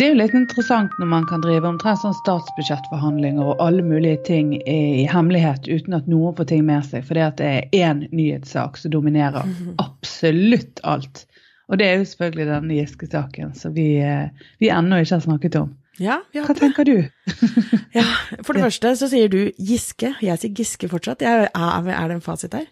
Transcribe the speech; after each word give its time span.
Det 0.00 0.06
er 0.06 0.14
jo 0.14 0.16
litt 0.22 0.32
interessant 0.32 0.94
når 0.96 1.08
man 1.10 1.24
kan 1.28 1.42
drive 1.44 1.68
omtrent 1.68 2.00
sånn 2.00 2.14
statsbudsjettforhandlinger 2.22 3.50
og 3.52 3.58
alle 3.60 3.82
mulige 3.84 4.16
ting 4.24 4.54
i 4.56 5.04
hemmelighet 5.04 5.68
uten 5.68 5.98
at 5.98 6.06
noen 6.08 6.32
får 6.38 6.48
ting 6.48 6.62
med 6.64 6.86
seg, 6.88 7.04
fordi 7.04 7.20
at 7.20 7.36
det 7.36 7.50
er 7.50 7.90
én 7.90 8.00
nyhetssak 8.08 8.80
som 8.80 8.94
dominerer 8.94 9.44
absolutt 9.76 10.80
alt. 10.88 11.26
Og 11.68 11.82
det 11.82 11.90
er 11.90 12.00
jo 12.00 12.08
selvfølgelig 12.14 12.48
den 12.48 12.72
Giske-saken 12.78 13.52
som 13.60 13.76
vi, 13.76 13.90
eh, 14.00 14.48
vi 14.64 14.72
ennå 14.72 15.02
ikke 15.04 15.18
har 15.18 15.26
snakket 15.26 15.60
om. 15.60 15.76
Ja, 16.00 16.22
Hva 16.32 16.56
tenker 16.56 16.88
du? 16.88 16.96
Ja, 18.00 18.08
for 18.40 18.56
det 18.56 18.64
første 18.70 18.96
så 18.96 19.10
sier 19.12 19.28
du 19.28 19.50
Giske. 19.60 20.14
Jeg 20.24 20.40
sier 20.40 20.56
Giske 20.56 20.88
fortsatt. 20.88 21.20
Jeg, 21.20 21.52
er 21.52 21.84
det 21.84 22.16
en 22.16 22.24
fasit 22.24 22.56
her? 22.56 22.70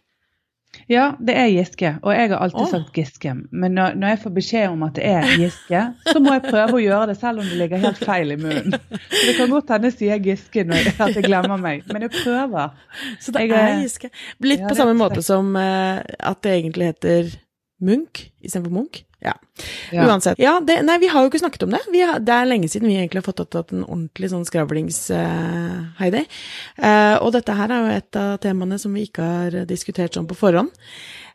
Ja, 0.89 1.13
det 1.21 1.35
er 1.37 1.49
Giske, 1.53 1.91
og 2.03 2.13
jeg 2.15 2.31
har 2.31 2.43
alltid 2.45 2.61
oh. 2.63 2.69
sagt 2.71 2.97
Giske. 2.97 3.33
Men 3.51 3.75
når, 3.77 3.97
når 4.01 4.13
jeg 4.13 4.21
får 4.23 4.33
beskjed 4.37 4.67
om 4.71 4.85
at 4.87 4.95
det 4.97 5.09
er 5.09 5.27
Giske, 5.41 5.83
så 6.13 6.21
må 6.25 6.35
jeg 6.37 6.45
prøve 6.47 6.79
å 6.79 6.83
gjøre 6.83 7.09
det 7.11 7.17
selv 7.21 7.43
om 7.43 7.49
det 7.49 7.59
ligger 7.61 7.83
helt 7.83 8.01
feil 8.05 8.33
i 8.33 8.39
munnen. 8.41 8.77
Så 9.09 9.25
det 9.27 9.35
kan 9.41 9.53
godt 9.53 9.73
hende 9.75 9.91
sier 9.93 10.23
Giske 10.25 10.65
når 10.69 10.93
at 10.95 11.19
jeg 11.19 11.27
glemmer 11.27 11.61
meg, 11.61 11.85
men 11.93 12.07
jeg 12.07 12.15
prøver. 12.15 12.73
Så 13.21 13.35
det 13.35 13.49
Jeg 13.49 13.57
er 13.57 13.75
er- 13.75 13.83
Giske. 13.83 14.13
Litt 14.45 14.65
Ja, 14.65 14.71
på 14.71 14.79
samme 14.79 14.97
måte 14.97 15.25
som 15.25 15.53
uh, 15.57 16.01
at 16.01 16.43
det 16.45 16.57
egentlig 16.57 16.93
heter 16.93 17.37
Munch 17.85 18.29
istedenfor 18.43 18.75
Munch. 18.75 19.05
Ja. 19.23 19.35
Ja. 19.91 20.05
Uansett. 20.07 20.39
Ja, 20.39 20.59
det, 20.63 20.77
nei, 20.87 20.99
vi 21.03 21.11
har 21.11 21.25
jo 21.25 21.31
ikke 21.31 21.41
snakket 21.43 21.65
om 21.67 21.73
det. 21.75 21.81
Vi 21.91 22.03
har, 22.07 22.21
det 22.23 22.35
er 22.35 22.47
lenge 22.47 22.71
siden 22.71 22.87
vi 22.91 22.97
egentlig 22.99 23.23
har 23.23 23.27
fått 23.27 23.41
tatt 23.51 23.75
en 23.75 23.83
ordentlig 23.83 24.31
sånn 24.31 24.47
skravlings-Heidi. 24.47 26.23
Eh, 26.79 27.17
og 27.19 27.33
dette 27.35 27.57
her 27.59 27.75
er 27.75 27.81
jo 27.83 27.97
et 27.97 28.19
av 28.21 28.37
temaene 28.45 28.79
som 28.79 28.95
vi 28.95 29.09
ikke 29.09 29.27
har 29.27 29.59
diskutert 29.71 30.15
sånn 30.15 30.29
på 30.31 30.39
forhånd. 30.39 30.71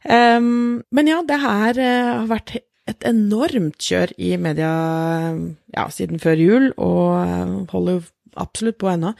Um, 0.03 0.83
men 0.91 1.07
ja, 1.07 1.21
det 1.23 1.39
her 1.39 1.79
uh, 1.79 2.13
har 2.23 2.31
vært 2.31 2.57
et 2.89 3.05
enormt 3.07 3.79
kjør 3.79 4.11
i 4.19 4.33
media 4.41 4.71
ja, 5.71 5.85
siden 5.93 6.19
før 6.19 6.39
jul, 6.39 6.65
og 6.75 7.21
eh, 7.21 7.53
holder 7.71 7.99
jo 7.99 8.03
absolutt 8.43 8.79
på 8.81 8.89
ennå, 8.91 9.13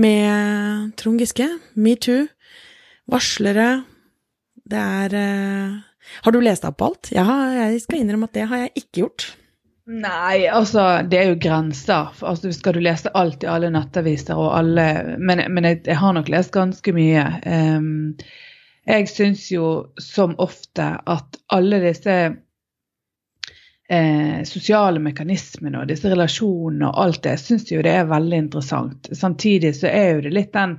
med 0.00 0.92
Trond 1.00 1.22
Giske, 1.22 1.48
metoo, 1.80 2.26
varslere 3.10 3.70
Det 4.70 4.78
er 4.78 5.14
eh, 5.18 5.78
Har 6.24 6.32
du 6.32 6.40
lest 6.40 6.64
opp 6.64 6.78
på 6.80 6.90
alt? 6.90 7.12
Ja, 7.14 7.26
jeg 7.54 7.80
skal 7.84 8.02
innrømme 8.02 8.28
at 8.30 8.36
det 8.36 8.48
har 8.50 8.64
jeg 8.64 8.72
ikke 8.82 9.04
gjort. 9.04 9.26
Nei, 9.90 10.46
altså 10.46 10.84
det 11.10 11.18
er 11.18 11.32
jo 11.32 11.40
grenser. 11.42 12.12
Altså, 12.22 12.52
skal 12.54 12.76
du 12.76 12.82
lese 12.84 13.10
alt 13.18 13.42
i 13.42 13.48
alle 13.50 13.72
nettaviser 13.74 14.38
og 14.38 14.52
alle 14.54 14.86
Men, 15.18 15.42
men 15.50 15.66
jeg, 15.66 15.82
jeg 15.88 15.98
har 15.98 16.14
nok 16.14 16.30
lest 16.30 16.52
ganske 16.54 16.94
mye. 16.94 17.24
Um, 17.46 18.14
jeg 18.86 19.08
syns 19.10 19.48
jo 19.52 19.66
som 20.00 20.36
ofte 20.40 20.86
at 21.06 21.40
alle 21.52 21.80
disse 21.82 22.14
eh, 23.90 24.38
sosiale 24.48 25.02
mekanismene 25.02 25.82
og 25.82 25.90
disse 25.90 26.10
relasjonene 26.10 26.88
og 26.88 27.02
alt 27.04 27.22
det, 27.26 27.36
syns 27.42 27.68
jo 27.70 27.82
det 27.84 27.92
er 27.98 28.08
veldig 28.10 28.40
interessant. 28.46 29.10
Samtidig 29.16 29.74
så 29.78 29.90
er 29.90 30.14
jo 30.14 30.24
det 30.26 30.34
litt 30.34 30.52
den 30.56 30.78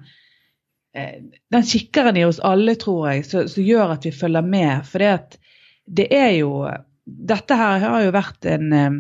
den 1.52 1.64
kikkeren 1.64 2.18
i 2.18 2.26
oss 2.26 2.40
alle, 2.40 2.76
tror 2.76 3.12
jeg, 3.12 3.26
som 3.26 3.64
gjør 3.64 3.94
at 3.96 4.06
vi 4.06 4.12
følger 4.16 4.44
med. 4.44 4.86
For 4.88 5.04
det, 5.86 6.08
er 6.12 6.32
jo 6.40 6.66
Dette 7.06 7.58
her 7.58 7.80
har 7.84 8.04
jo 8.06 8.12
vært 8.14 8.48
en, 8.48 8.74
eh, 8.76 8.98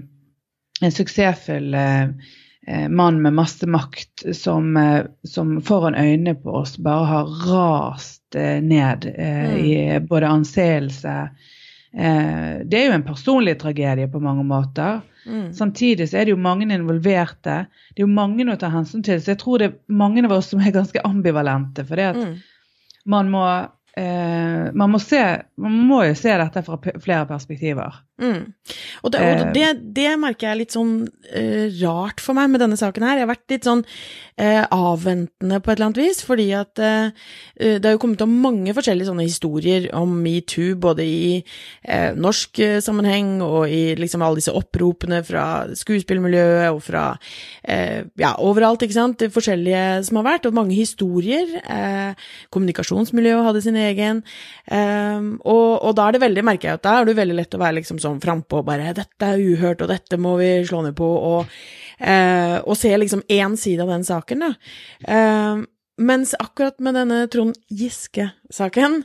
en 0.82 0.94
suksessfull 0.96 1.76
eh, 1.78 2.14
eh, 2.68 2.88
mann 2.90 3.22
med 3.22 3.36
masse 3.38 3.68
makt 3.70 4.26
som, 4.36 4.72
eh, 4.78 5.06
som 5.28 5.60
foran 5.62 5.96
øynene 5.96 6.36
på 6.36 6.56
oss 6.64 6.78
bare 6.82 7.06
har 7.12 7.36
rast 7.46 8.36
eh, 8.36 8.58
ned 8.64 9.06
eh, 9.12 9.56
i 9.60 9.76
både 10.00 10.32
anseelse 10.32 11.16
eh, 11.94 12.52
Det 12.66 12.80
er 12.80 12.90
jo 12.90 12.98
en 12.98 13.08
personlig 13.08 13.60
tragedie 13.62 14.10
på 14.12 14.24
mange 14.24 14.44
måter. 14.48 15.04
Mm. 15.26 15.52
Samtidig 15.54 16.10
så 16.10 16.18
er 16.18 16.26
det 16.26 16.34
jo 16.36 16.40
mange 16.42 16.66
involverte. 16.74 17.66
Det 17.94 18.02
er 18.02 18.08
jo 18.08 18.14
mange 18.14 18.48
å 18.50 18.58
ta 18.58 18.70
hensyn 18.74 19.04
til. 19.06 19.20
Så 19.22 19.34
jeg 19.36 19.42
tror 19.44 19.60
det 19.62 19.68
er 19.70 19.78
mange 19.94 20.24
av 20.26 20.32
oss 20.38 20.50
som 20.54 20.60
er 20.64 20.72
ganske 20.74 21.04
ambivalente. 21.06 21.86
For 21.86 21.96
det 21.96 22.08
at 22.16 22.22
Mm. 22.22 22.36
man 23.06 23.30
må 23.30 23.46
eh, 23.98 24.72
man, 24.74 24.90
må 24.92 25.00
se, 25.00 25.22
man 25.58 25.72
må 25.88 26.04
jo 26.08 26.14
se 26.16 26.38
dette 26.40 26.64
fra 26.64 26.78
flere 26.80 27.26
perspektiver. 27.28 28.02
Mm. 28.22 28.54
Og, 29.04 29.12
det, 29.12 29.20
og 29.20 29.42
Eh. 29.42 29.54
det, 29.56 29.70
det 29.96 30.12
merker 30.20 30.52
jeg 30.52 30.62
litt 30.62 30.76
sånn 30.76 30.94
uh, 31.08 31.68
rart 31.82 32.22
for 32.24 32.38
meg 32.38 32.52
med 32.52 32.64
denne 32.64 32.80
saken 32.80 33.06
her. 33.06 33.20
Jeg 33.20 33.26
har 33.26 33.32
vært 33.32 33.54
litt 33.54 33.68
sånn 33.68 33.84
uh, 33.84 34.66
avventende 34.72 35.60
på 35.62 35.72
et 35.72 35.78
eller 35.78 35.90
annet 35.90 36.02
vis, 36.02 36.22
fordi 36.26 36.48
at 36.58 36.82
eh, 36.82 37.12
det 37.62 37.86
har 37.86 37.96
jo 37.96 38.02
kommet 38.02 38.24
om 38.24 38.34
mange 38.44 38.74
forskjellige 38.76 39.10
sånne 39.10 39.28
historier 39.28 39.88
om 39.98 40.14
metoo, 40.24 40.76
både 40.82 41.06
i 41.06 41.26
norsk 42.18 42.60
sammenheng 42.84 43.42
og 43.44 43.70
i 43.70 43.94
liksom 44.00 44.24
alle 44.24 44.40
disse 44.40 44.54
oppropene 44.56 45.22
fra 45.26 45.44
skuespillmiljøet 45.78 46.72
og 46.72 46.80
fra 46.86 47.04
ja, 48.20 48.32
overalt, 48.42 48.84
ikke 48.86 48.96
sant, 48.96 49.20
det 49.22 49.32
forskjellige 49.34 50.02
som 50.08 50.20
har 50.20 50.28
vært, 50.28 50.48
og 50.50 50.58
mange 50.58 50.78
historier. 50.78 51.52
Kommunikasjonsmiljøet 52.54 53.48
hadde 53.48 53.64
sin 53.66 53.80
egen, 53.82 54.24
og, 54.72 55.70
og 55.76 55.96
da 55.98 56.08
er 56.08 56.18
det 56.18 56.24
veldig, 56.26 56.46
merker 56.48 56.72
jeg 56.72 56.82
at 56.82 56.86
da 56.88 56.98
er 57.00 57.10
det 57.10 57.20
veldig 57.20 57.38
lett 57.42 57.58
å 57.58 57.62
være 57.62 57.80
liksom 57.82 58.02
sånn 58.02 58.11
frampå 58.20 58.60
og 58.60 58.66
bare 58.66 58.94
'dette 58.94 59.22
er 59.22 59.40
uhørt, 59.40 59.82
og 59.82 59.88
dette 59.88 60.18
må 60.18 60.38
vi 60.38 60.66
slå 60.66 60.82
ned 60.84 60.96
på', 60.96 61.04
og, 61.06 61.46
eh, 62.00 62.60
og 62.66 62.76
se 62.78 62.98
liksom 62.98 63.24
én 63.30 63.56
side 63.58 63.82
av 63.82 63.88
den 63.88 64.04
saken, 64.04 64.40
da. 64.40 64.54
Eh, 65.08 65.64
mens 66.02 66.34
akkurat 66.40 66.80
med 66.80 66.96
denne 66.96 67.28
Trond 67.28 67.56
Giske-saken, 67.70 69.04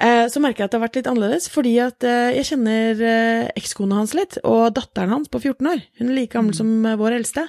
eh, 0.00 0.26
så 0.28 0.40
merker 0.40 0.64
jeg 0.64 0.68
at 0.68 0.72
det 0.72 0.80
har 0.80 0.86
vært 0.88 0.96
litt 0.96 1.10
annerledes, 1.10 1.48
fordi 1.52 1.78
at 1.82 2.04
eh, 2.04 2.34
jeg 2.38 2.48
kjenner 2.52 3.02
eh, 3.02 3.50
ekskona 3.58 4.00
hans 4.00 4.14
litt, 4.14 4.38
og 4.44 4.74
datteren 4.74 5.12
hans 5.12 5.28
på 5.28 5.40
14 5.42 5.66
år. 5.66 5.82
Hun 5.98 6.08
er 6.08 6.14
like 6.14 6.32
gammel 6.32 6.56
som 6.56 6.86
eh, 6.86 6.96
vår 6.96 7.18
eldste. 7.18 7.48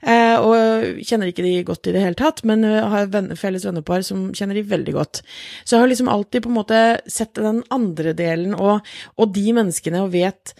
Eh, 0.00 0.36
og 0.40 1.00
kjenner 1.04 1.28
ikke 1.30 1.44
de 1.44 1.54
godt 1.68 1.90
i 1.90 1.94
det 1.94 2.04
hele 2.04 2.18
tatt, 2.18 2.42
men 2.48 2.64
eh, 2.64 2.80
har 2.92 3.10
venner, 3.12 3.36
felles 3.38 3.66
vennepar 3.68 4.04
som 4.06 4.30
kjenner 4.36 4.56
de 4.56 4.66
veldig 4.70 4.94
godt. 4.96 5.22
Så 5.64 5.76
jeg 5.76 5.84
har 5.84 5.90
liksom 5.92 6.12
alltid 6.12 6.44
på 6.44 6.52
en 6.52 6.60
måte 6.60 6.84
sett 7.10 7.34
den 7.36 7.62
andre 7.74 8.14
delen 8.16 8.56
og, 8.56 8.86
og 9.20 9.34
de 9.36 9.50
menneskene 9.56 10.06
og 10.06 10.14
vet 10.16 10.54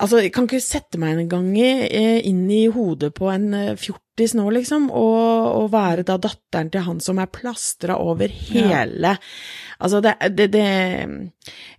Altså, 0.00 0.22
jeg 0.24 0.30
kan 0.32 0.46
ikke 0.48 0.62
sette 0.64 0.96
meg 0.96 1.18
engang 1.18 1.50
eh, 1.60 2.22
inn 2.24 2.46
i 2.48 2.62
hodet 2.72 3.10
på 3.18 3.26
en 3.28 3.50
eh, 3.52 3.74
fjortis 4.20 4.34
nå, 4.36 4.50
liksom, 4.52 4.90
og, 4.90 5.48
og 5.56 5.70
være 5.72 6.04
da 6.04 6.18
datteren 6.20 6.70
til 6.70 6.84
han 6.84 7.00
som 7.00 7.18
er 7.18 7.30
plastra 7.32 7.96
over 8.00 8.28
hele 8.28 9.16
Altså, 9.80 10.00
det, 10.04 10.12
det, 10.36 10.50
det 10.52 10.64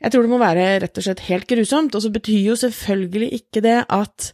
Jeg 0.02 0.12
tror 0.12 0.24
det 0.26 0.32
må 0.32 0.40
være 0.42 0.80
rett 0.82 0.98
og 0.98 1.06
slett 1.06 1.28
helt 1.28 1.46
grusomt, 1.46 1.94
og 1.94 2.02
så 2.02 2.10
betyr 2.10 2.48
jo 2.50 2.56
selvfølgelig 2.58 3.30
ikke 3.38 3.62
det 3.62 3.78
at 3.86 4.32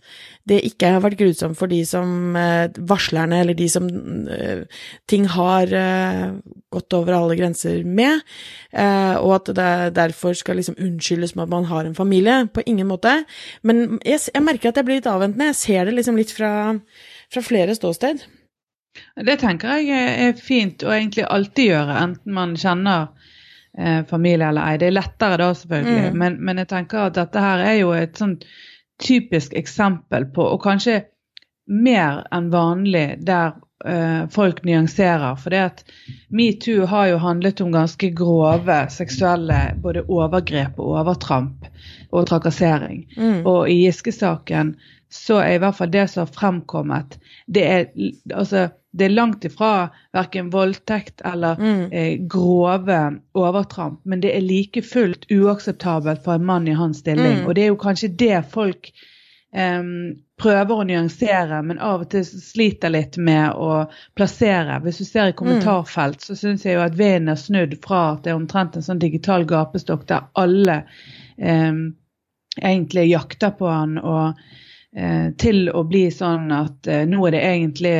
det 0.48 0.62
ikke 0.64 0.94
har 0.94 1.02
vært 1.04 1.20
grusomt 1.20 1.58
for 1.60 1.68
de 1.68 1.82
som 1.84 2.36
eh, 2.40 2.70
varslerne, 2.88 3.42
eller 3.44 3.58
de 3.58 3.68
som 3.68 3.90
eh, 4.32 4.64
ting 5.12 5.26
har 5.34 5.74
eh, 5.76 6.38
gått 6.72 6.96
over 6.96 7.18
alle 7.18 7.36
grenser 7.36 7.84
med, 7.84 8.24
og 8.78 9.32
at 9.34 9.52
det 9.58 9.70
derfor 9.98 10.36
skal 10.38 10.60
liksom 10.60 10.78
unnskyldes 10.80 11.34
med 11.36 11.48
at 11.48 11.52
man 11.52 11.68
har 11.68 11.88
en 11.88 11.96
familie. 11.98 12.46
På 12.54 12.62
ingen 12.66 12.88
måte. 12.88 13.24
Men 13.64 14.00
jeg, 14.06 14.20
jeg 14.34 14.44
merker 14.44 14.70
at 14.70 14.78
jeg 14.78 14.88
blir 14.88 15.00
litt 15.00 15.10
avventende. 15.10 15.50
Jeg 15.50 15.60
ser 15.60 15.88
det 15.88 15.96
liksom 15.98 16.20
litt 16.20 16.32
fra, 16.36 16.52
fra 17.34 17.44
flere 17.44 17.76
ståsted. 17.76 18.24
Det 19.26 19.40
tenker 19.40 19.78
jeg 19.78 19.90
er- 20.30 20.40
fint 20.42 20.84
å 20.84 20.94
egentlig 20.94 21.28
alltid 21.30 21.72
gjøre, 21.72 21.98
enten 22.04 22.34
man 22.34 22.56
kjenner 22.58 23.08
eh, 23.78 24.04
familie 24.10 24.48
eller 24.48 24.72
ei. 24.72 24.78
Det 24.78 24.88
er 24.88 24.98
lettere 24.98 25.38
da, 25.38 25.52
selvfølgelig. 25.54 26.08
Mm. 26.12 26.18
Men, 26.18 26.40
men 26.42 26.58
jeg 26.64 26.72
tenker 26.72 27.08
at 27.08 27.20
dette 27.20 27.44
her 27.44 27.62
er 27.66 27.78
jo 27.82 27.94
et 27.94 28.18
sånn 28.18 28.40
typisk 29.04 29.54
eksempel 29.54 30.26
på, 30.34 30.42
og 30.42 30.64
kanskje 30.64 31.04
mer 31.68 32.24
enn 32.34 32.50
vanlig, 32.50 33.20
der 33.28 33.54
eh, 33.86 34.26
folk 34.34 34.64
nyanserer. 34.66 35.36
For 35.38 35.54
det 35.54 35.62
at 35.62 35.84
metoo 36.34 36.88
har 36.90 37.12
jo 37.12 37.22
handlet 37.22 37.62
om 37.62 37.72
ganske 37.76 38.10
grove 38.18 38.80
seksuelle 38.94 39.60
både 39.84 40.08
overgrep 40.08 40.80
og 40.80 40.96
overtramp 41.04 41.68
og 42.10 42.28
trakassering. 42.32 43.04
Mm. 43.18 43.42
Og 43.46 43.68
i 43.70 43.84
Giske-saken 43.84 44.78
så 45.10 45.38
er 45.40 45.56
i 45.56 45.60
hvert 45.64 45.76
fall 45.78 45.92
det 45.94 46.08
som 46.12 46.26
har 46.26 46.34
fremkommet, 46.36 47.18
det 47.48 47.64
er, 47.64 47.86
altså, 48.36 48.68
det 48.98 49.06
er 49.06 49.14
langt 49.14 49.46
ifra 49.46 49.90
verken 50.16 50.50
voldtekt 50.52 51.22
eller 51.26 51.56
Mm. 51.60 51.92
eh, 51.94 52.18
grove 52.28 53.20
overtramp, 53.34 54.02
men 54.06 54.22
det 54.22 54.36
er 54.36 54.42
like 54.42 54.82
fullt 54.82 55.26
uakseptabelt 55.32 56.24
for 56.24 56.34
en 56.36 56.46
mann 56.46 56.68
i 56.68 56.74
hans 56.74 56.98
stilling. 57.00 57.44
Mm. 57.44 57.46
Og 57.48 57.56
det 57.56 57.64
er 57.64 57.68
jo 57.72 57.78
kanskje 57.80 58.10
det 58.18 58.46
folk 58.52 58.92
eh, 59.54 59.84
prøver 60.38 60.76
å 60.76 60.84
nyansere, 60.86 61.62
men 61.64 61.80
av 61.80 62.02
og 62.02 62.10
til 62.12 62.26
sliter 62.26 62.92
litt 62.94 63.18
med 63.18 63.56
å 63.56 63.86
plassere. 64.16 64.82
Hvis 64.84 64.98
du 65.02 65.06
ser 65.06 65.32
i 65.32 65.38
kommentarfelt, 65.40 66.22
så 66.22 66.36
syns 66.36 66.66
jeg 66.66 66.76
jo 66.76 66.84
at 66.84 66.98
vinden 67.00 67.30
er 67.30 67.40
snudd 67.40 67.78
fra 67.86 68.12
at 68.14 68.24
det 68.24 68.32
er 68.34 68.38
omtrent 68.42 68.76
en 68.76 68.86
sånn 68.86 69.00
digital 69.02 69.46
gapestokk 69.50 70.06
der 70.12 70.28
alle 70.36 70.84
eh, 71.40 71.74
egentlig 72.62 73.08
jakter 73.12 73.52
på 73.58 73.68
han, 73.70 73.98
og 73.98 74.38
til 75.38 75.68
å 75.70 75.84
bli 75.88 76.08
sånn 76.14 76.52
at 76.56 76.88
eh, 76.90 77.06
nå 77.10 77.26
er 77.28 77.36
det 77.36 77.44
egentlig 77.44 77.96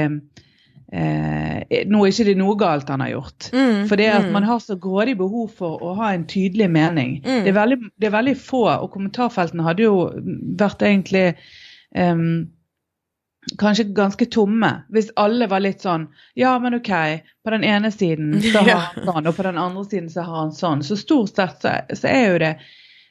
eh, 0.94 1.86
Nå 1.92 2.02
er 2.02 2.14
ikke 2.14 2.26
det 2.30 2.36
noe 2.40 2.56
galt 2.60 2.90
han 2.90 3.04
har 3.04 3.12
gjort. 3.12 3.50
Mm, 3.52 3.88
For 3.90 4.00
det 4.00 4.08
at 4.14 4.28
mm. 4.28 4.34
man 4.34 4.48
har 4.48 4.62
så 4.64 4.78
grådig 4.80 5.18
behov 5.20 5.50
for 5.58 5.84
å 5.84 5.96
ha 6.00 6.14
en 6.16 6.28
tydelig 6.30 6.70
mening. 6.72 7.18
Mm. 7.26 7.42
Det, 7.44 7.52
er 7.52 7.58
veldig, 7.58 7.80
det 8.00 8.10
er 8.10 8.16
veldig 8.16 8.38
få, 8.40 8.64
og 8.72 8.92
kommentarfeltene 8.94 9.66
hadde 9.68 9.84
jo 9.84 9.98
vært 10.58 10.86
egentlig 10.88 11.26
em, 11.92 12.48
kanskje 13.60 13.90
ganske 13.98 14.30
tomme. 14.32 14.72
Hvis 14.96 15.12
alle 15.20 15.48
var 15.52 15.64
litt 15.64 15.84
sånn 15.84 16.08
Ja, 16.40 16.56
men 16.64 16.80
OK, 16.80 16.92
på 17.44 17.54
den 17.54 17.68
ene 17.68 17.92
siden 17.92 18.40
så 18.42 18.64
har 18.64 18.88
han 18.88 19.08
sånn, 19.12 19.28
og 19.28 19.38
på 19.38 19.48
den 19.48 19.60
andre 19.62 19.86
siden 19.86 20.10
så 20.14 20.26
har 20.28 20.44
han 20.46 20.56
sånn. 20.56 20.84
Så 20.88 21.00
stort 21.00 21.36
sett 21.36 21.62
så, 21.64 21.78
så 21.94 22.12
er 22.12 22.28
jo 22.32 22.44
det 22.48 22.54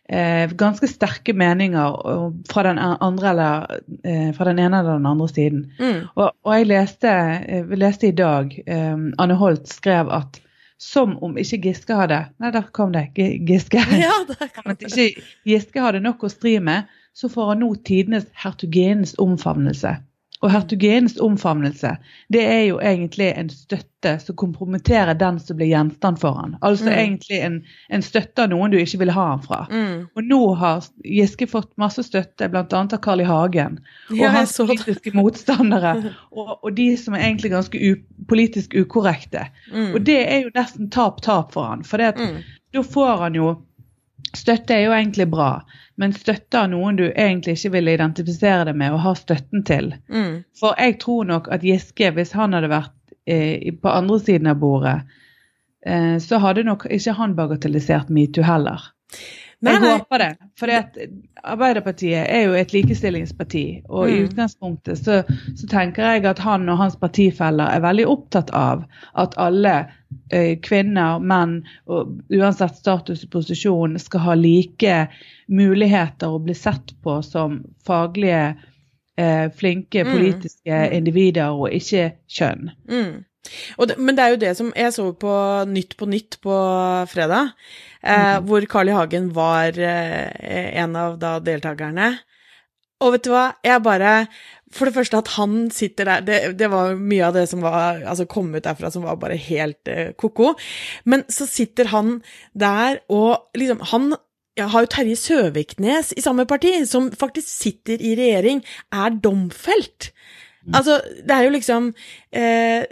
eh, 0.08 0.50
ganske 0.58 0.88
sterke 0.88 1.34
meninger 1.36 1.98
fra 2.50 2.62
den, 2.62 2.78
andre 2.78 3.28
eller, 3.30 3.80
eh, 4.04 4.32
fra 4.36 4.44
den 4.44 4.58
ene 4.58 4.80
eller 4.80 4.98
den 4.98 5.06
andre 5.06 5.28
siden. 5.28 5.72
Mm. 5.78 6.08
Og, 6.14 6.32
og, 6.44 6.52
jeg 6.54 6.66
leste, 6.70 7.06
jeg 7.08 7.64
eh, 7.64 7.78
leste 7.78 8.10
i 8.10 8.16
dag 8.16 8.52
eh, 8.66 8.96
Anne 9.18 9.38
Holt 9.38 9.68
skrev 9.68 10.12
at 10.12 10.40
som 10.78 11.14
om 11.24 11.38
ikke 11.40 11.56
Giske 11.64 11.96
hadde 11.96 12.18
Nei, 12.42 12.50
der 12.52 12.66
kom 12.76 12.92
det. 12.92 13.08
Giske. 13.16 13.80
Ja, 14.04 14.12
der 14.28 14.50
kom 14.52 14.74
det. 14.74 14.90
ikke 14.90 15.24
Giske 15.48 15.80
hadde 15.80 16.02
nok 16.04 16.26
å 16.26 16.32
stri 16.32 16.58
med, 16.60 16.90
så 17.16 17.30
får 17.32 17.54
han 17.54 17.64
nå 17.64 17.70
tidenes 17.88 18.26
hertugenens 18.36 19.14
omfavnelse. 19.22 19.96
Og 20.44 20.50
hertugenens 20.52 21.16
omfavnelse 21.22 21.94
det 22.32 22.42
er 22.44 22.62
jo 22.66 22.80
egentlig 22.84 23.30
en 23.40 23.48
støtte 23.50 24.12
som 24.20 24.36
kompromitterer 24.36 25.16
den 25.16 25.38
som 25.40 25.56
blir 25.56 25.70
gjenstand 25.70 26.20
for 26.20 26.36
han. 26.36 26.56
Altså 26.60 26.90
mm. 26.90 26.92
egentlig 26.92 27.38
en, 27.46 27.56
en, 27.88 28.04
støtte 28.04 28.44
av 28.44 28.52
noen 28.52 28.74
du 28.74 28.76
ikke 28.78 29.00
vil 29.00 29.14
ha 29.16 29.24
han 29.30 29.44
fra. 29.44 29.62
Mm. 29.70 30.04
Og 30.12 30.28
nå 30.28 30.40
har 30.60 30.84
Giske 31.08 31.48
fått 31.50 31.72
masse 31.80 32.04
støtte, 32.04 32.50
bl.a. 32.52 32.66
av 32.68 32.98
Carl 33.02 33.24
I. 33.24 33.26
Hagen. 33.26 33.80
Og 34.10 34.20
ja, 34.20 34.30
hans 34.36 34.54
politiske 34.60 35.14
motstandere. 35.16 35.96
Og, 36.36 36.58
og, 36.60 36.68
de 36.76 36.90
som 37.00 37.14
er 37.16 37.24
egentlig 37.24 37.48
ganske 37.54 37.78
u, 37.80 37.94
politisk 38.28 38.74
ukorrekte. 38.76 39.46
Mm. 39.72 39.94
Og 39.96 40.02
det 40.04 40.18
er 40.20 40.42
jo 40.44 40.50
nesten 40.52 40.90
tap-tap 40.92 41.54
for 41.54 41.70
han. 41.70 41.84
For 41.86 42.02
mm. 42.02 42.42
da 42.76 42.82
får 42.84 43.22
han 43.22 43.38
jo 43.38 43.54
Støtte 44.34 44.74
er 44.74 44.86
jo 44.86 44.94
egentlig 44.96 45.28
bra, 45.30 45.50
men 46.00 46.14
støtte 46.16 46.60
av 46.60 46.70
noen 46.72 46.98
du 46.98 47.04
egentlig 47.06 47.56
ikke 47.56 47.72
vil 47.76 47.92
identifisere 47.92 48.66
deg 48.68 48.78
med 48.78 48.96
og 48.96 49.02
ha 49.04 49.14
støtten 49.18 49.64
til. 49.68 49.92
Mm. 50.12 50.42
For 50.58 50.76
jeg 50.80 50.98
tror 51.02 51.28
nok 51.30 51.48
at 51.54 51.64
Giske, 51.64 52.10
hvis 52.16 52.34
han 52.36 52.56
hadde 52.56 52.72
vært 52.72 52.94
eh, 53.28 53.72
på 53.80 53.92
andre 53.92 54.18
siden 54.20 54.50
av 54.52 54.60
bordet, 54.60 54.98
eh, 55.86 56.16
så 56.22 56.40
hadde 56.42 56.66
nok 56.66 56.88
ikke 56.90 57.16
han 57.20 57.36
bagatellisert 57.38 58.12
metoo 58.12 58.44
heller. 58.46 58.90
Nei, 59.64 59.72
jeg 59.72 59.98
håper 59.98 60.18
det. 60.20 60.28
For 60.60 60.68
Arbeiderpartiet 61.46 62.26
er 62.28 62.42
jo 62.46 62.52
et 62.58 62.72
likestillingsparti. 62.74 63.82
Og 63.88 64.06
Mm. 64.08 64.14
i 64.14 64.22
utgangspunktet 64.26 64.98
så, 64.98 65.22
så 65.56 65.66
tenker 65.70 66.02
jeg 66.04 66.24
at 66.26 66.38
han 66.44 66.68
og 66.68 66.76
hans 66.78 66.96
partifeller 66.96 67.64
er 67.72 67.80
veldig 67.80 68.06
opptatt 68.06 68.50
av 68.54 68.84
at 69.14 69.34
alle 69.38 69.86
eh, 70.30 70.56
kvinner, 70.62 71.18
menn, 71.18 71.62
og 71.86 72.20
uansett 72.30 72.76
status 72.76 73.24
og 73.24 73.30
posisjon, 73.30 73.98
skal 73.98 74.20
ha 74.20 74.34
like 74.34 75.08
muligheter 75.48 76.28
og 76.30 76.44
bli 76.46 76.54
sett 76.54 76.92
på 77.02 77.22
som 77.24 77.62
faglige, 77.86 78.54
eh, 79.18 79.48
flinke 79.50 80.04
Mm. 80.04 80.12
politiske 80.12 80.70
Mm. 80.86 80.92
individer, 80.92 81.48
og 81.50 81.70
ikke 81.72 82.12
kjønn. 82.28 82.70
Mm. 82.88 83.24
Det, 83.88 83.96
men 83.98 84.16
det 84.16 84.24
er 84.24 84.34
jo 84.34 84.40
det 84.42 84.52
som 84.58 84.72
Jeg 84.76 84.94
så 84.96 85.08
på 85.16 85.32
Nytt 85.70 85.96
på 85.98 86.08
Nytt 86.10 86.38
på 86.44 86.56
fredag, 87.10 87.52
eh, 88.02 88.38
hvor 88.46 88.66
Carl 88.70 88.90
I. 88.90 88.96
Hagen 88.96 89.30
var 89.36 89.78
eh, 89.78 90.72
en 90.82 90.96
av 90.96 91.18
da 91.22 91.36
deltakerne. 91.44 92.14
Og 93.04 93.12
vet 93.12 93.26
du 93.26 93.32
hva, 93.34 93.50
jeg 93.64 93.82
bare 93.84 94.12
For 94.72 94.88
det 94.88 94.96
første 94.96 95.18
at 95.20 95.34
han 95.36 95.66
sitter 95.72 96.08
der, 96.08 96.22
det, 96.24 96.38
det 96.60 96.70
var 96.72 96.96
mye 96.98 97.28
av 97.28 97.36
det 97.36 97.44
som 97.50 97.60
var 97.64 98.00
altså 98.08 98.26
kom 98.28 98.48
ut 98.54 98.64
derfra 98.64 98.90
som 98.92 99.04
var 99.06 99.18
bare 99.20 99.36
helt 99.38 99.88
eh, 99.88 100.14
ko-ko. 100.18 100.54
Men 101.04 101.24
så 101.32 101.46
sitter 101.48 101.92
han 101.92 102.20
der 102.52 103.02
og 103.12 103.52
liksom 103.56 103.84
Han 103.92 104.14
jeg 104.56 104.70
har 104.72 104.84
jo 104.84 104.88
Terje 104.88 105.16
Søviknes 105.20 106.14
i 106.16 106.22
samme 106.24 106.46
parti, 106.48 106.70
som 106.88 107.10
faktisk 107.12 107.44
sitter 107.44 108.00
i 108.00 108.14
regjering, 108.16 108.62
er 108.88 109.18
domfelt. 109.20 110.10
Altså, 110.74 111.00
det 111.22 111.30
er 111.30 111.44
jo 111.46 111.50
liksom 111.54 111.94
eh, 112.32 112.82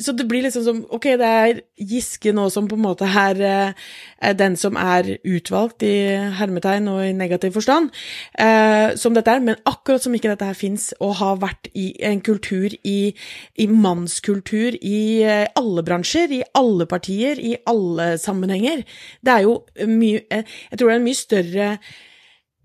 Så 0.00 0.12
det 0.16 0.24
blir 0.28 0.42
liksom 0.42 0.64
som 0.64 0.78
Ok, 0.88 1.04
det 1.20 1.26
er 1.26 1.60
Giske 1.76 2.32
nå 2.32 2.46
som 2.52 2.68
på 2.68 2.78
en 2.78 2.84
måte 2.84 3.04
er, 3.04 3.40
eh, 3.44 3.72
er 4.20 4.36
den 4.36 4.56
som 4.56 4.76
er 4.76 5.18
utvalgt 5.24 5.84
i 5.84 6.16
hermetegn 6.36 6.88
og 6.88 7.00
i 7.06 7.12
negativ 7.16 7.54
forstand, 7.56 7.88
eh, 8.38 8.96
som 9.00 9.14
dette 9.16 9.32
er, 9.32 9.40
men 9.40 9.56
akkurat 9.64 10.02
som 10.04 10.14
ikke 10.14 10.28
dette 10.28 10.44
her 10.44 10.56
fins 10.56 10.90
og 11.00 11.14
har 11.22 11.40
vært 11.40 11.70
i 11.72 11.94
en 12.04 12.20
kultur 12.20 12.68
i, 12.84 13.14
i 13.56 13.66
mannskultur 13.66 14.76
i 14.76 15.00
eh, 15.24 15.46
alle 15.56 15.84
bransjer, 15.88 16.36
i 16.36 16.42
alle 16.54 16.86
partier, 16.86 17.40
i 17.40 17.56
alle 17.66 18.12
sammenhenger. 18.20 18.84
Det 19.24 19.34
er 19.38 19.48
jo 19.48 19.62
mye 19.88 20.20
eh, 20.30 20.44
Jeg 20.70 20.78
tror 20.78 20.88
det 20.88 20.94
er 20.94 21.00
en 21.00 21.08
mye 21.08 21.24
større 21.24 21.72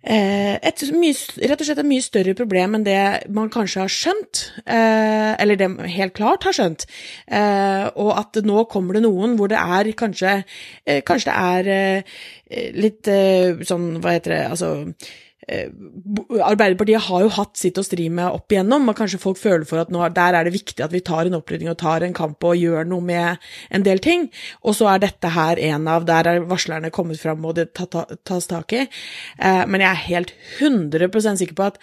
et 0.06 0.84
mye, 0.94 1.16
rett 1.50 1.62
og 1.62 1.66
slett 1.66 1.82
et 1.82 1.88
mye 1.90 2.04
større 2.06 2.36
problem 2.38 2.78
enn 2.78 2.86
det 2.86 3.00
man 3.34 3.50
kanskje 3.54 3.82
har 3.82 3.92
skjønt, 3.92 4.42
eh, 4.66 5.34
eller 5.42 5.58
det 5.58 5.70
man 5.74 5.90
helt 5.90 6.14
klart 6.18 6.46
har 6.46 6.54
skjønt, 6.54 6.86
eh, 7.26 7.88
og 7.98 8.12
at 8.14 8.38
nå 8.46 8.68
kommer 8.70 8.98
det 8.98 9.06
noen 9.08 9.34
hvor 9.40 9.50
det 9.50 9.58
er 9.58 9.92
kanskje 9.98 10.38
eh, 10.86 11.02
Kanskje 11.06 11.32
det 11.32 11.38
er 11.42 11.70
eh, 11.74 12.72
litt 12.78 13.10
eh, 13.10 13.66
sånn, 13.66 13.96
hva 14.04 14.16
heter 14.16 14.36
det, 14.36 14.44
altså 14.54 14.72
Arbeiderpartiet 15.46 17.06
har 17.06 17.22
jo 17.22 17.32
hatt 17.36 17.60
sitt 17.60 17.78
å 17.78 17.84
stri 17.86 18.08
med 18.10 18.26
opp 18.34 18.52
igjennom, 18.52 18.88
og 18.90 18.98
kanskje 18.98 19.22
folk 19.22 19.38
føler 19.38 19.66
for 19.70 19.84
at 19.84 19.92
nå, 19.94 20.02
der 20.16 20.38
er 20.40 20.48
det 20.48 20.56
viktig 20.56 20.82
at 20.82 20.94
vi 20.94 21.04
tar 21.06 21.30
en 21.30 21.38
opprydding 21.38 21.70
og 21.70 21.78
tar 21.82 22.06
en 22.06 22.16
kamp 22.18 22.42
og 22.48 22.58
gjør 22.58 22.88
noe 22.90 23.06
med 23.06 23.46
en 23.70 23.86
del 23.86 24.02
ting. 24.02 24.28
Og 24.66 24.78
så 24.80 24.90
er 24.96 25.04
dette 25.06 25.34
her 25.36 25.62
en 25.72 25.88
av 25.92 26.08
Der 26.10 26.28
er 26.30 26.44
varslerne 26.50 26.92
kommet 26.94 27.22
fram 27.22 27.46
og 27.46 27.56
det 27.60 27.72
tas 27.76 28.50
tak 28.50 28.74
i. 28.74 28.86
Eh, 29.38 29.64
men 29.70 29.84
jeg 29.86 29.90
er 29.92 30.06
helt 30.10 30.36
100% 30.60 31.42
sikker 31.42 31.58
på 31.58 31.70
at 31.70 31.82